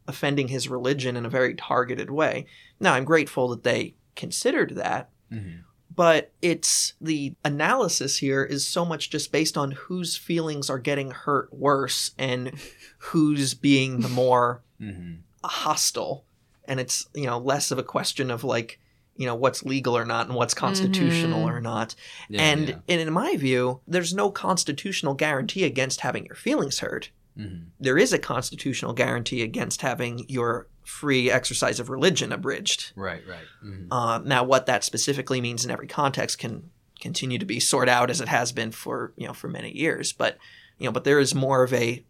[0.09, 2.45] offending his religion in a very targeted way.
[2.81, 5.61] Now I'm grateful that they considered that, Mhm.
[5.97, 11.11] But it's the analysis here is so much just based on whose feelings are getting
[11.11, 12.53] hurt worse and
[12.99, 15.17] who's being the more Mhm.
[15.43, 16.23] hostile
[16.65, 18.79] and it's you know less of a question of like
[19.15, 21.51] you know what's legal or not and what's constitutional Mhm.
[21.57, 21.95] or not
[22.29, 22.75] Yeah, and, yeah.
[22.87, 27.67] and in my view there's no constitutional guarantee against having your feelings hurt Mhm.
[27.79, 33.45] there is a constitutional guarantee against having your free exercise of religion abridged right, right.
[33.63, 33.87] Mhm.
[33.91, 36.69] uh, now what that specifically means in every context can
[36.99, 40.13] continue to be sorted out as it has been for you know for many years
[40.13, 40.37] but
[40.77, 42.03] you know but there is more of a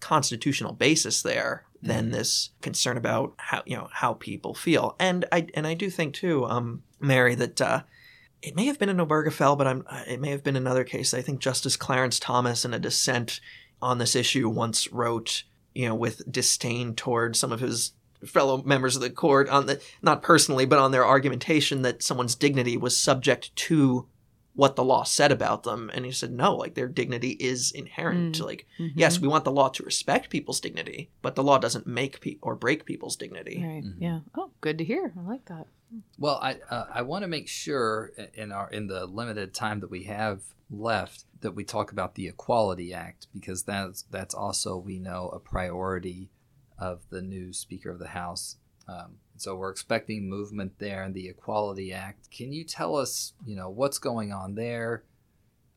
[0.00, 2.12] constitutional basis there than Mhm.
[2.12, 6.14] this concern about how you know how people feel and i and i do think
[6.14, 7.82] too um mary that uh
[8.42, 11.14] it may have been in Obergefell, but I'm, uh, it may have been another case.
[11.14, 13.40] I think Justice Clarence Thomas, in a dissent
[13.80, 17.92] on this issue, once wrote, you know, with disdain toward some of his
[18.24, 22.34] fellow members of the court on the not personally, but on their argumentation that someone's
[22.34, 24.06] dignity was subject to
[24.54, 25.90] what the law said about them.
[25.92, 28.36] And he said, no, like their dignity is inherent.
[28.38, 28.44] Mm.
[28.44, 28.92] Like, Mhm.
[28.94, 32.38] yes, we want the law to respect people's dignity, but the law doesn't make pe-
[32.40, 33.60] or break people's dignity.
[33.62, 33.82] Right.
[33.82, 33.96] Mhm.
[33.98, 34.20] Yeah.
[34.36, 35.12] Oh, good to hear.
[35.18, 35.66] I like that.
[36.18, 39.90] Well, I uh, I want to make sure in our in the limited time that
[39.90, 44.98] we have left that we talk about the Equality Act because that's that's also we
[44.98, 46.30] know a priority
[46.78, 48.56] of the new Speaker of the House.
[48.88, 52.30] Um, so we're expecting movement there in the Equality Act.
[52.30, 55.04] Can you tell us, you know, what's going on there?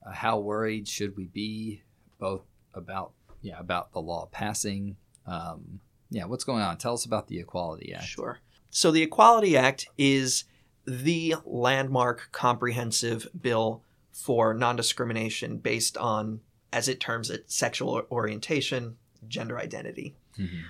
[0.06, 1.84] Uh, how worried should we be,
[2.20, 2.44] both
[2.74, 4.98] about yeah about the law passing?
[5.26, 6.78] Um, yeah, what's going on?
[6.78, 8.06] Tell us about the Equality Act.
[8.06, 8.40] Sure.
[8.70, 10.46] So the Equality Act is
[10.86, 13.84] the landmark comprehensive bill
[14.18, 16.42] for non discrimination based on,
[16.74, 20.16] as it terms it, sexual orientation, gender identity.
[20.38, 20.64] Mhm.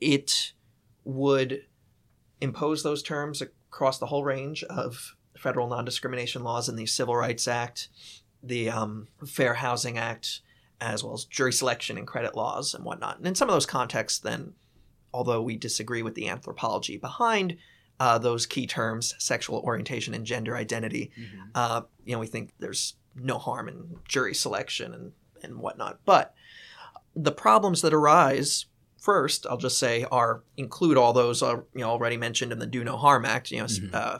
[0.00, 0.52] It
[1.04, 1.66] would
[2.40, 7.14] impose those terms across the whole range of federal non discrimination laws in the Civil
[7.14, 7.88] Rights Act,
[8.42, 10.40] the um, Fair Housing Act,
[10.80, 13.18] as well as jury selection and credit laws and whatnot.
[13.18, 14.54] And in some of those contexts, then,
[15.14, 17.56] although we disagree with the anthropology behind
[18.00, 21.50] uh, those key terms, sexual orientation and gender identity, Mhm.
[21.54, 26.00] uh, you know, we think there's no harm in jury selection and, and whatnot.
[26.06, 26.34] But
[27.14, 28.64] the problems that arise,
[28.98, 32.66] first, I'll just say, are include all those uh, you know already mentioned in the
[32.66, 33.50] Do No Harm Act.
[33.50, 33.94] You know, Mhm.
[33.94, 34.18] uh,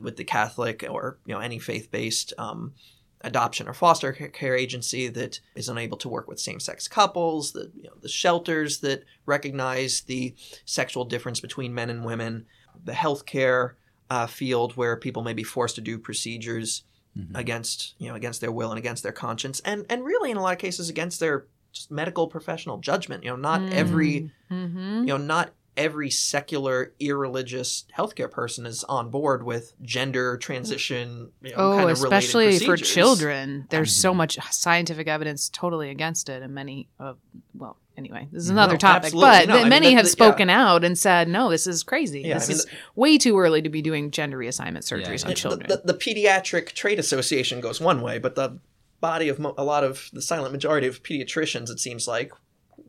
[0.00, 2.72] with the Catholic or you know any faith-based um,
[3.20, 7.82] adoption or foster care agency that is unable to work with same-sex couples, the you
[7.84, 12.46] know the shelters that recognize the sexual difference between men and women,
[12.84, 13.72] the healthcare
[14.10, 16.84] uh, field where people may be forced to do procedures
[17.16, 17.36] Mhm.
[17.36, 20.42] against you know against their will and against their conscience and and really in a
[20.42, 25.00] lot of cases against their just medical professional judgment you know not every Mm-hmm.
[25.00, 31.50] you know not every secular irreligious healthcare person is on board with gender transition you
[31.50, 33.66] know, Oh, kind of related especially for children.
[33.70, 34.16] There's so Mhm.
[34.16, 37.16] much scientific evidence totally against it, and many of
[37.54, 39.12] well, anyway, this is No, another topic.
[39.14, 41.82] But No, I mean, many that- have that- spoken out and said, "No, this is
[41.82, 42.20] crazy.
[42.22, 45.30] Yeah, I this mean, is way too early to be doing gender reassignment surgeries Yeah,
[45.30, 48.58] on children." The, the, the pediatric trade association goes one way, but the
[49.00, 52.32] body of mo- a lot of the silent majority of pediatricians, it seems like,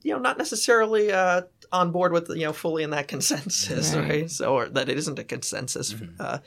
[0.01, 4.09] you know, not necessarily uh, on board with you know fully in that consensus, Right.
[4.09, 4.31] right?
[4.31, 5.93] So, or that it isn't a consensus.
[5.93, 6.15] Mhm.
[6.19, 6.39] Uh,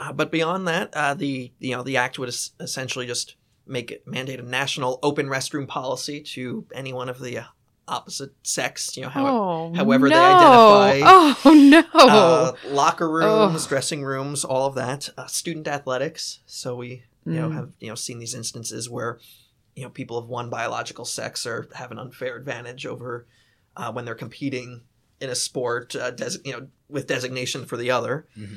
[0.00, 3.34] uh, but beyond that, uh, the you know the act would es- essentially just
[3.66, 7.44] make it mandate a national open restroom policy to anyone of the uh,
[7.88, 8.96] opposite sex.
[8.96, 11.00] You know, how oh, however they identify.
[11.04, 11.82] Oh no!
[11.94, 13.68] uh, locker rooms, Ugh.
[13.68, 15.08] dressing rooms, all of that.
[15.18, 16.38] Uh, student athletics.
[16.46, 17.54] So we, you know, Mm.
[17.54, 19.18] have you know seen these instances where,
[19.78, 23.26] you know, people of one biological sex are have an unfair advantage over
[23.76, 24.82] uh, when they're competing
[25.20, 28.26] in a sport, uh, des- you know, with designation for the other.
[28.36, 28.56] Mhm.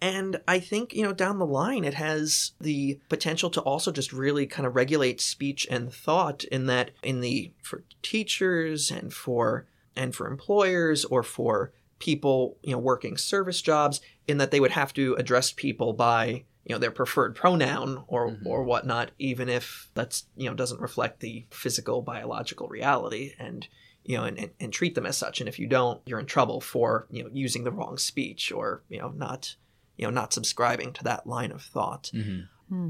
[0.00, 4.12] And I think, you know, down the line, it has the potential to also just
[4.12, 9.66] really kind of regulate speech and thought in that, in the, for teachers and for,
[9.96, 14.72] and for employers or for people, you know, working service jobs, in that they would
[14.72, 18.46] have to address people by, you know their preferred pronoun or Mhm.
[18.46, 23.68] or whatnot, even if that's you know doesn't reflect the physical biological reality, and
[24.04, 25.40] you know and, and, and treat them as such.
[25.40, 28.82] And if you don't, you're in trouble for you know using the wrong speech or
[28.88, 29.56] you know not
[29.96, 32.10] you know not subscribing to that line of thought.
[32.12, 32.88] Mm-hmm.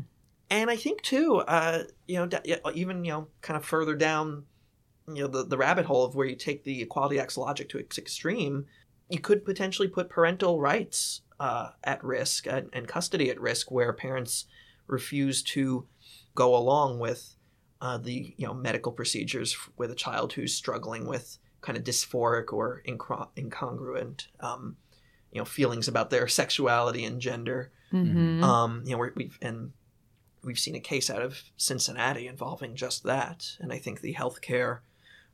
[0.48, 2.28] And I think too, uh, you know,
[2.72, 4.44] even you know, kind of further down,
[5.08, 7.78] you know, the, the rabbit hole of where you take the Equality Act's logic to
[7.78, 8.66] its extreme,
[9.08, 13.92] you could potentially put parental rights uh, at risk and, and custody at risk, where
[13.92, 14.46] parents
[14.86, 15.86] refuse to
[16.34, 17.34] go along with
[17.80, 22.52] uh, the you know medical procedures with a child who's struggling with kind of dysphoric
[22.52, 24.76] or incro- incongruent, um,
[25.32, 27.72] you know, feelings about their sexuality and gender.
[27.92, 28.42] Mhm.
[28.42, 29.72] Um, you know, we've and
[30.42, 34.80] we've seen a case out of Cincinnati involving just that, and I think the healthcare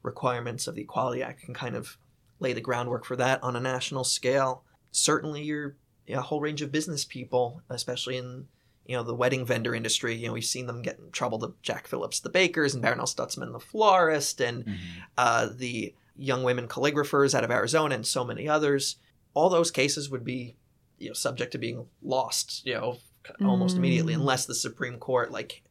[0.03, 1.97] requirements of the Equality Act can kind of
[2.43, 4.65] lay the groundwork for that on a national scale.
[4.91, 5.77] Certainly, your
[6.07, 8.47] you know, a whole range of business people, especially in
[8.87, 10.15] you know the wedding vendor industry.
[10.15, 11.39] You know, we've seen them get in trouble.
[11.39, 15.01] The Jack Phillips, the bakers, and Barronelle Stutzman, the florist, and Mm-hmm.
[15.17, 18.97] uh, the young women calligraphers out of Arizona, and so many others.
[19.35, 20.57] All those cases would be,
[20.99, 22.99] you know, subject to being lost, you know,
[23.41, 23.79] almost Mm.
[23.79, 25.63] immediately, unless the Supreme Court like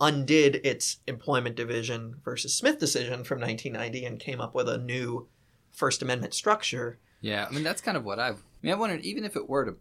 [0.00, 5.28] undid its employment division versus Smith decision from 1990 and came up with a new
[5.74, 6.98] First Amendment structure.
[7.20, 8.36] Yeah, I mean that's kind of what I've.
[8.38, 9.76] I mean, I wondered even if it were to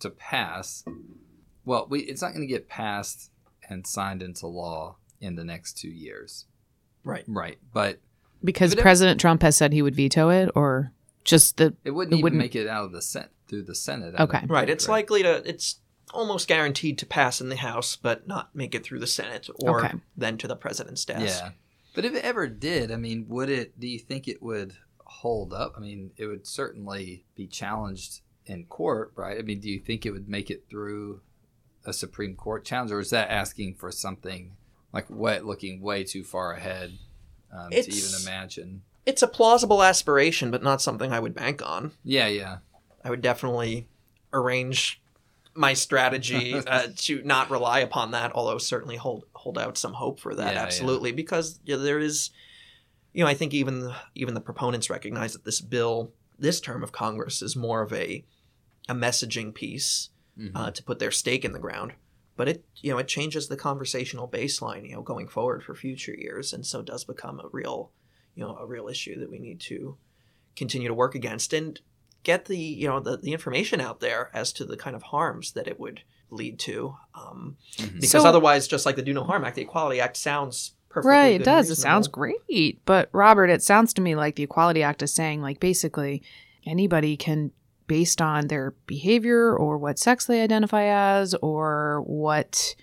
[0.00, 0.84] to pass,
[1.64, 3.30] well, we it's not going to get passed
[3.68, 6.46] and signed into law in the next two years,
[7.04, 7.24] Right.
[7.26, 7.58] right?
[7.72, 8.00] But
[8.44, 10.92] because But it- President Trump has said he would veto it, or
[11.24, 13.74] just the it wouldn't It even wouldn't- make it out of the Senate through the
[13.74, 14.14] Senate.
[14.18, 14.40] Okay.
[14.40, 14.66] don't Right.
[14.68, 15.42] think, It's likely to.
[15.48, 15.80] It's
[16.14, 19.84] almost guaranteed to pass in the House, but not make it through the Senate or
[19.84, 19.98] Okay.
[20.16, 21.42] then to the president's desk.
[21.42, 21.50] Yeah.
[21.94, 23.78] But if it ever did, I mean, would it?
[23.78, 24.74] Do you think it would
[25.08, 25.74] hold up?
[25.76, 29.38] I mean, it would certainly be challenged in court, right?
[29.38, 31.20] I mean, do you think it would make it through
[31.84, 34.56] a Supreme Court challenge, or is that asking for something
[34.92, 36.98] like what looking way too far ahead
[37.52, 38.82] um, to even imagine?
[39.06, 41.92] It's a plausible aspiration, but not something I would bank on.
[42.04, 42.58] Yeah, yeah,
[43.02, 43.88] I would definitely
[44.32, 45.00] arrange
[45.54, 50.20] my strategy uh, to not rely upon that, although certainly hold hold out some hope
[50.20, 50.54] for that.
[50.54, 50.62] Yeah, yeah.
[50.62, 52.30] absolutely, because you know, there is,
[53.12, 56.82] you know, I think even the, even the proponents recognize that this bill, this term
[56.82, 58.24] of Congress, is more of a
[58.88, 60.52] a messaging piece Mhm.
[60.54, 61.92] uh, to put their stake in the ground.
[62.36, 66.14] But it, you know, it changes the conversational baseline, you know, going forward for future
[66.14, 67.90] years, and so does become a real,
[68.34, 69.98] you know, a real issue that we need to
[70.56, 71.80] continue to work against and
[72.22, 75.52] get the, you know, the, the information out there as to the kind of harms
[75.52, 76.96] that it would lead to.
[77.14, 77.94] Um, Mhm.
[78.00, 81.10] because So- otherwise, just like the Do No Harm Act, the Equality Act sounds perfectly
[81.10, 81.70] right it does.
[81.70, 82.84] It sounds great.
[82.84, 86.22] But robert it sounds to me like the equality act is saying like basically
[86.66, 87.52] anybody can
[87.86, 92.74] based on their behavior or what sex they identify as or what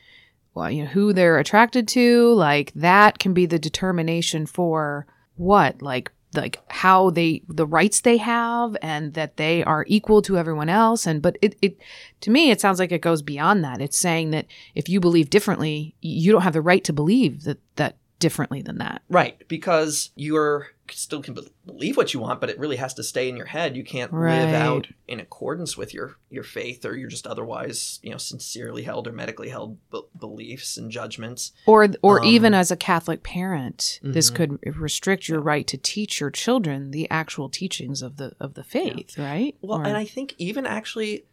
[0.53, 5.82] well you know who they're attracted to like that can be the determination for what?
[5.82, 10.69] Like like how they the rights they have and that they are equal to everyone
[10.69, 11.05] else.
[11.05, 11.77] And but it, it
[12.21, 13.81] to me it sounds like it goes beyond that.
[13.81, 17.59] It's saying that if you believe differently you don't have the right to believe that
[17.75, 22.59] that differently than that Right, because you're still can believe what you want, but it
[22.59, 23.76] really has to stay in your head.
[23.76, 28.11] You can't live out in accordance with your your faith or your just otherwise, you
[28.11, 31.51] know, sincerely held or medically held b- beliefs and judgments.
[31.65, 34.36] or or Um, even as a catholic parent this Mhm.
[34.36, 34.51] could
[34.88, 39.17] restrict your right to teach your children the actual teachings of the of the faith
[39.17, 41.26] right Well, Or- and I think even actually,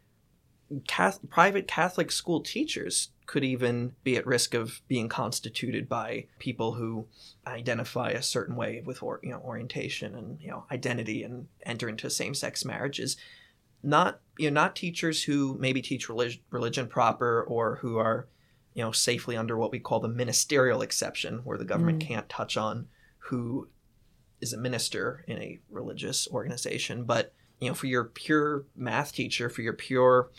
[0.88, 6.74] Cath- private Catholic school teachers could even be at risk of being constituted by people
[6.74, 7.07] who
[7.47, 11.89] identify a certain way with or, you know orientation and you know identity and enter
[11.89, 13.16] into same-sex marriages.
[13.83, 18.28] Not you know not teachers who maybe teach religion, religion proper or who are
[18.74, 22.09] you know safely under what we call the ministerial exception, where the government Mm.
[22.09, 22.89] can't touch on
[23.30, 23.66] who
[24.43, 29.49] is a minister in a religious organization, but you know, for your pure math teacher,
[29.49, 30.30] for your pure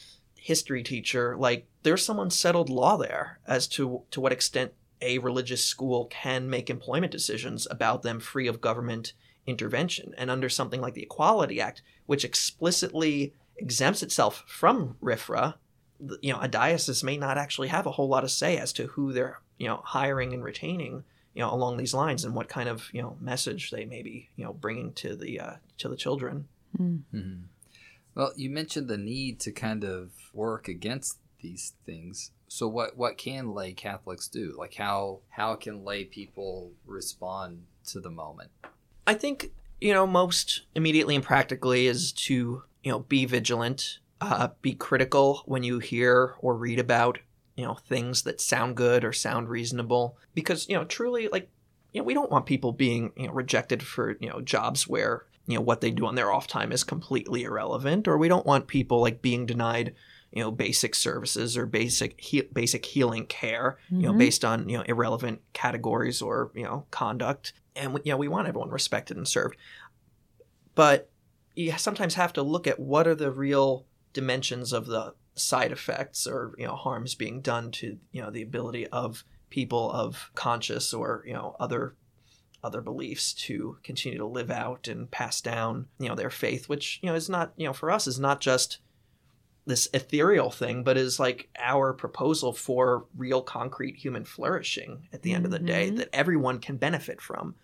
[0.43, 5.63] history teacher, like there's some unsettled law there as to to what extent a religious
[5.63, 9.13] school can make employment decisions about them free of government
[9.47, 10.13] intervention.
[10.17, 15.55] And under something like the Equality Act, which explicitly exempts itself from RFRA,
[16.21, 18.87] you know, a diocese may not actually have a whole lot of say as to
[18.87, 22.67] who they're, you know, hiring and retaining, you know, along these lines and what kind
[22.67, 25.95] of, you know, message they may be, you know, bringing to the uh, to the
[25.95, 26.49] children.
[26.77, 27.43] Mm.
[28.15, 32.31] Well, you mentioned the need to kind of work against these things.
[32.47, 34.55] So what what can lay Catholics do?
[34.57, 38.51] Like how how can lay people respond to the moment?
[39.07, 39.51] I think
[39.81, 45.41] you know most immediately and practically is to you know be vigilant Uh, be critical
[45.45, 47.19] when you hear or read about
[47.57, 51.49] you know things that sound good or sound reasonable because you know truly like
[51.91, 55.25] you know we don't want people being you know rejected for you know jobs where
[55.47, 58.45] you know what they do on their off time is completely irrelevant or we don't
[58.45, 59.93] want people like being denied
[60.31, 64.17] you know basic services or basic he- basic healing care you know Mhm.
[64.19, 68.27] based on you know irrelevant categories or you know conduct and we, you know we
[68.27, 69.57] want everyone respected and served
[70.75, 71.09] but
[71.55, 76.25] you sometimes have to look at what are the real dimensions of the side effects
[76.27, 80.93] or you know harms being done to you know the ability of people of conscious
[80.93, 81.95] or you know other
[82.63, 86.99] other beliefs to continue to live out and pass down you know their faith which
[87.01, 88.79] you know is not you know for us is not just
[89.65, 95.33] this ethereal thing but is like our proposal for real concrete human flourishing at the
[95.33, 95.97] end of the day Mhm.
[95.97, 97.55] that everyone can benefit from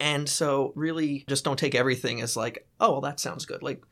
[0.00, 3.62] and so really just don't take everything as like, oh, well, that sounds good.
[3.62, 3.82] Like,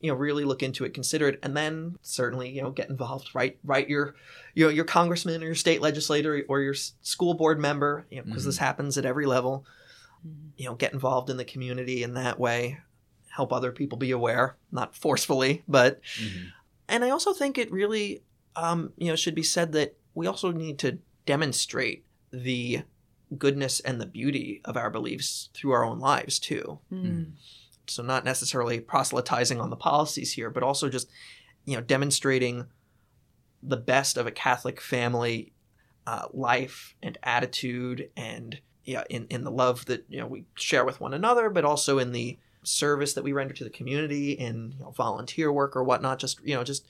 [0.00, 3.34] you know, really look into it, consider it, and then certainly, you know, get involved.
[3.34, 4.14] Write, write your,
[4.54, 8.24] you know, your congressman or your state legislator or your school board member, you know,
[8.24, 9.64] because this happens at every level.
[10.26, 10.50] Mhm.
[10.56, 12.78] You know, get involved in the community in that way.
[13.30, 16.52] Help other people be aware, not forcefully, but Mhm.
[16.88, 18.22] and I also think it really,
[18.54, 22.82] um, you know, should be said that we also need to demonstrate the
[23.36, 26.78] goodness and the beauty of our beliefs through our own lives too.
[26.92, 27.32] Mm.
[27.88, 31.08] So not necessarily proselytizing on the policies here, but also just,
[31.64, 32.66] you know, demonstrating
[33.62, 35.52] the best of a Catholic family
[36.06, 40.84] uh, life and attitude, and yeah, in in the love that you know we share
[40.84, 44.74] with one another, but also in the service that we render to the community in
[44.78, 46.18] you know, volunteer work or whatnot.
[46.20, 46.86] Just you know, just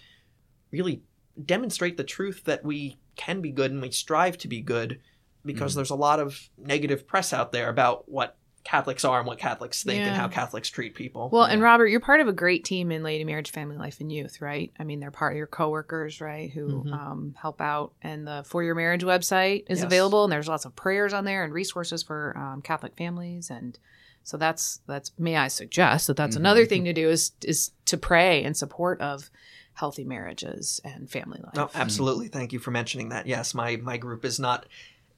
[0.70, 1.02] really
[1.44, 5.00] demonstrate the truth that we can be good and we strive to be good,
[5.44, 5.76] because Mhm.
[5.76, 8.36] there's a lot of negative press out there about what
[8.66, 11.30] Catholics are and what Catholics think and how Catholics treat people.
[11.32, 14.10] Well, and Robert, you're part of a great team in Laity Marriage, Family Life, and
[14.10, 14.72] Youth, right?
[14.78, 16.92] I mean, they're part of your coworkers, right, who Mhm.
[16.92, 17.92] um, help out.
[18.02, 19.86] And the For Your Marriage website is Yes.
[19.86, 23.50] available, and there's lots of prayers on there and resources for um, Catholic families.
[23.50, 23.78] And
[24.24, 25.12] so that's that's.
[25.16, 26.40] May I suggest that that's Mhm.
[26.40, 29.30] another thing to do is is to pray in support of
[29.74, 31.54] healthy marriages and family life.
[31.54, 32.26] No, absolutely.
[32.28, 33.26] Thank you for mentioning that.
[33.28, 34.66] Yes, my my group is not,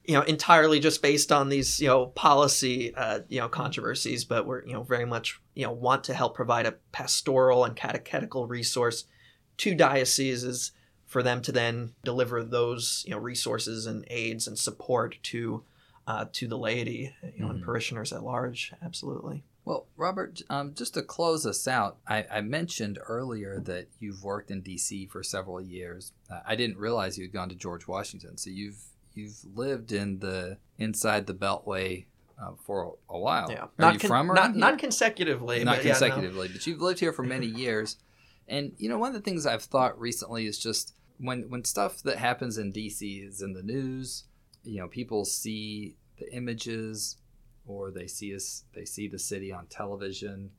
[0.09, 4.47] you know, entirely just based on these you know policy uh, you know controversies, but
[4.47, 8.47] we're you know very much you know want to help provide a pastoral and catechetical
[8.47, 9.05] resource
[9.57, 10.71] to dioceses
[11.05, 15.63] for them to then deliver those you know resources and aids and support to
[16.07, 17.65] uh, to the laity, you know, and Mhm.
[17.65, 18.73] parishioners at large.
[18.81, 19.43] Absolutely.
[19.63, 24.49] Well, Robert, um, just to close us out, I, I mentioned earlier that you've worked
[24.49, 25.05] in D.C.
[25.05, 26.11] for several years.
[26.27, 28.83] Uh, I didn't realize you'd gone to George Washington, so you've
[29.13, 32.05] you've lived in the inside the Beltway
[32.41, 33.51] uh, for a, while.
[33.51, 33.63] Yeah.
[33.63, 35.63] Are not you con- from not not consecutively.
[35.63, 35.99] not but yeah, no.
[35.99, 37.97] consecutively, but you've lived here for many years.
[38.47, 42.01] And you know, one of the things I've thought recently is just when when stuff
[42.03, 44.23] that happens in DC is in the news,
[44.63, 47.17] you know, people see the images
[47.65, 50.51] or they see us they see the city on television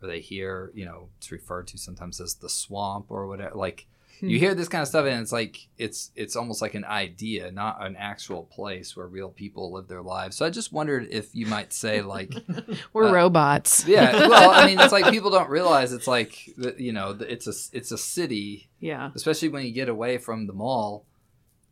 [0.00, 3.86] or they hear, you know, it's referred to sometimes as the swamp or whatever like
[4.20, 7.50] you hear this kind of stuff and it's like it's it's almost like an idea
[7.50, 11.34] not an actual place where real people live their lives so i just wondered if
[11.34, 12.32] you might say like
[12.92, 13.86] We're uh, robots.
[13.86, 16.46] yeah well i mean it's like people don't realize it's like
[16.78, 19.10] you know it's a it's a city Yeah.
[19.14, 21.06] especially when you get away from the mall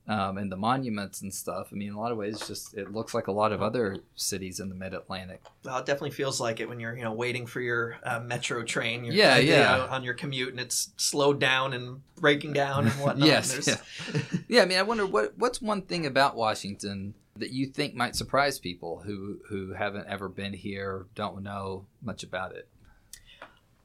[0.09, 2.93] um, and the monuments and stuff i mean in a lot of ways just it
[2.93, 6.59] looks like a lot of other cities in the mid-atlantic Well, it definitely feels like
[6.61, 9.05] it when you're, you know, waiting for your uh, metro train.
[9.05, 9.87] You're, Yeah, yeah.
[9.91, 13.29] on your commute, and it's slowed down and breaking down and whatnot.
[13.29, 17.51] Yes, and there's- yeah i mean i wonder what what's one thing about washington that
[17.51, 22.55] you think might surprise people who who haven't ever been here don't know much about
[22.57, 22.67] it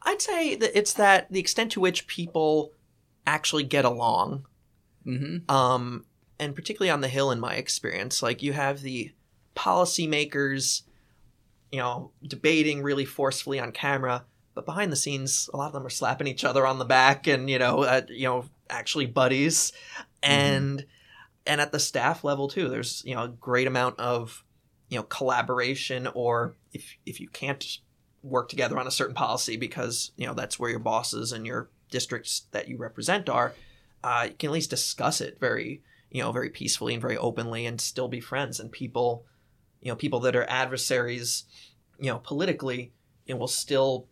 [0.07, 2.71] I'd say that it's that the extent to which people
[3.25, 4.45] actually get along,
[5.05, 6.05] mm-hmm um,
[6.39, 9.13] and particularly on the Hill, in my experience, like you have the
[9.55, 10.83] policymakers,
[11.71, 15.85] you know, debating really forcefully on camera, but behind the scenes, a lot of them
[15.85, 19.71] are slapping each other on the back, and you know, uh, you know, actually buddies,
[20.23, 20.85] and
[21.45, 22.69] and at the staff level too.
[22.69, 24.43] There's you know a great amount of
[24.89, 27.79] you know collaboration, or if if you can't
[28.23, 31.69] work together on a certain policy because you know that's where your bosses and your
[31.91, 33.53] districts that you represent are,
[34.05, 35.81] uh, you can at least discuss it very
[36.11, 39.25] you know very peacefully and very openly and still be friends and people
[39.81, 41.43] you know people that are adversaries
[41.99, 42.91] you know politically
[43.25, 44.07] you know, will still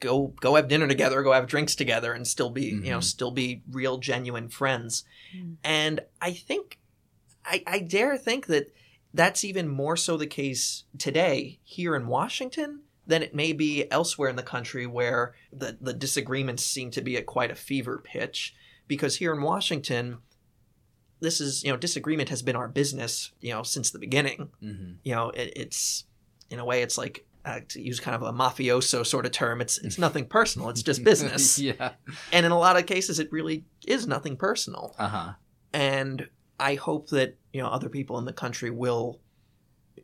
[0.00, 3.04] go go have dinner together go have drinks together and still be you know Mhm.
[3.04, 5.04] still be real genuine friends
[5.36, 5.56] Mm.
[5.64, 6.78] and i think
[7.44, 8.72] I, I dare think that
[9.14, 14.28] that's even more so the case today here in washington than it may be elsewhere
[14.28, 18.52] in the country where the, the disagreements seem to be at quite a fever pitch.
[18.88, 20.18] Because here in Washington,
[21.20, 24.50] this is, you know, disagreement has been our business, you know, since the beginning.
[24.62, 24.92] Mm-hmm.
[25.02, 26.04] You know, it, it's,
[26.50, 29.60] in a way, it's like, uh, to use kind of a mafioso sort of term,
[29.60, 30.68] it's it's nothing personal.
[30.68, 31.92] It's just business, yeah.
[32.32, 35.32] and in a lot of cases, it really is nothing personal Uh huh.
[35.72, 36.28] and
[36.58, 39.20] I hope that you know other people in the country will,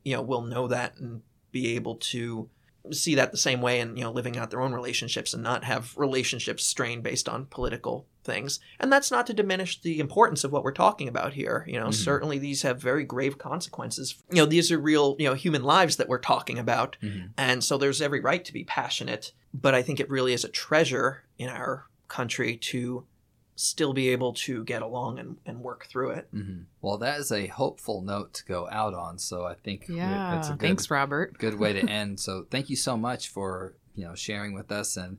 [0.04, 2.48] you know, will know that and be able to
[2.92, 5.64] see that the same way and you know living out their own relationships and not
[5.64, 8.60] have relationships strained based on political things.
[8.80, 11.64] And that's not to diminish the importance of what we're talking about here.
[11.68, 11.94] You know, Mhm.
[11.94, 14.16] certainly these have very grave consequences.
[14.30, 17.62] You know, these are real you know human lives that we're talking about, hmm and
[17.64, 19.32] so there's every right to be passionate.
[19.54, 23.06] But I think it really is a treasure in our country to
[23.54, 26.26] still be able to get along and, and work through it.
[26.32, 29.18] hmm Well, that is a hopeful note to go out on.
[29.18, 30.30] So I think Yeah.
[30.30, 31.36] that's a good, Thanks, Robert.
[31.38, 32.18] good way to end.
[32.18, 35.18] So thank you so much for you know sharing with us, and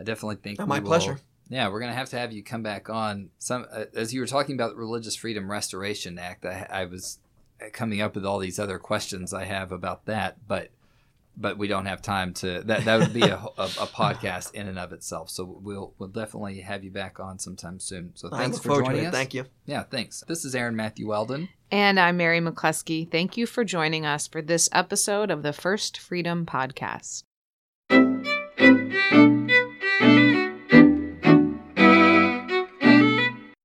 [0.00, 1.20] I definitely think Oh, we my will- pleasure.
[1.48, 3.30] Yeah, we're gonna have to have you come back on.
[3.38, 7.18] Some uh, as you were talking about the Religious Freedom Restoration Act, I, I was
[7.72, 10.70] coming up with all these other questions I have about that, but
[11.36, 12.62] but we don't have time to.
[12.62, 15.30] That that would be a, a, a podcast in and of itself.
[15.30, 18.12] So we'll we'll definitely have you back on sometime soon.
[18.14, 19.06] So thanks for joining to it.
[19.06, 19.14] us.
[19.14, 19.46] Thank you.
[19.66, 20.22] Yeah, thanks.
[20.26, 21.48] This is Aaron Matthew Weldon.
[21.70, 23.10] And I'm Mary McClusky.
[23.10, 27.24] Thank you for joining us for this episode of the First Freedom Podcast.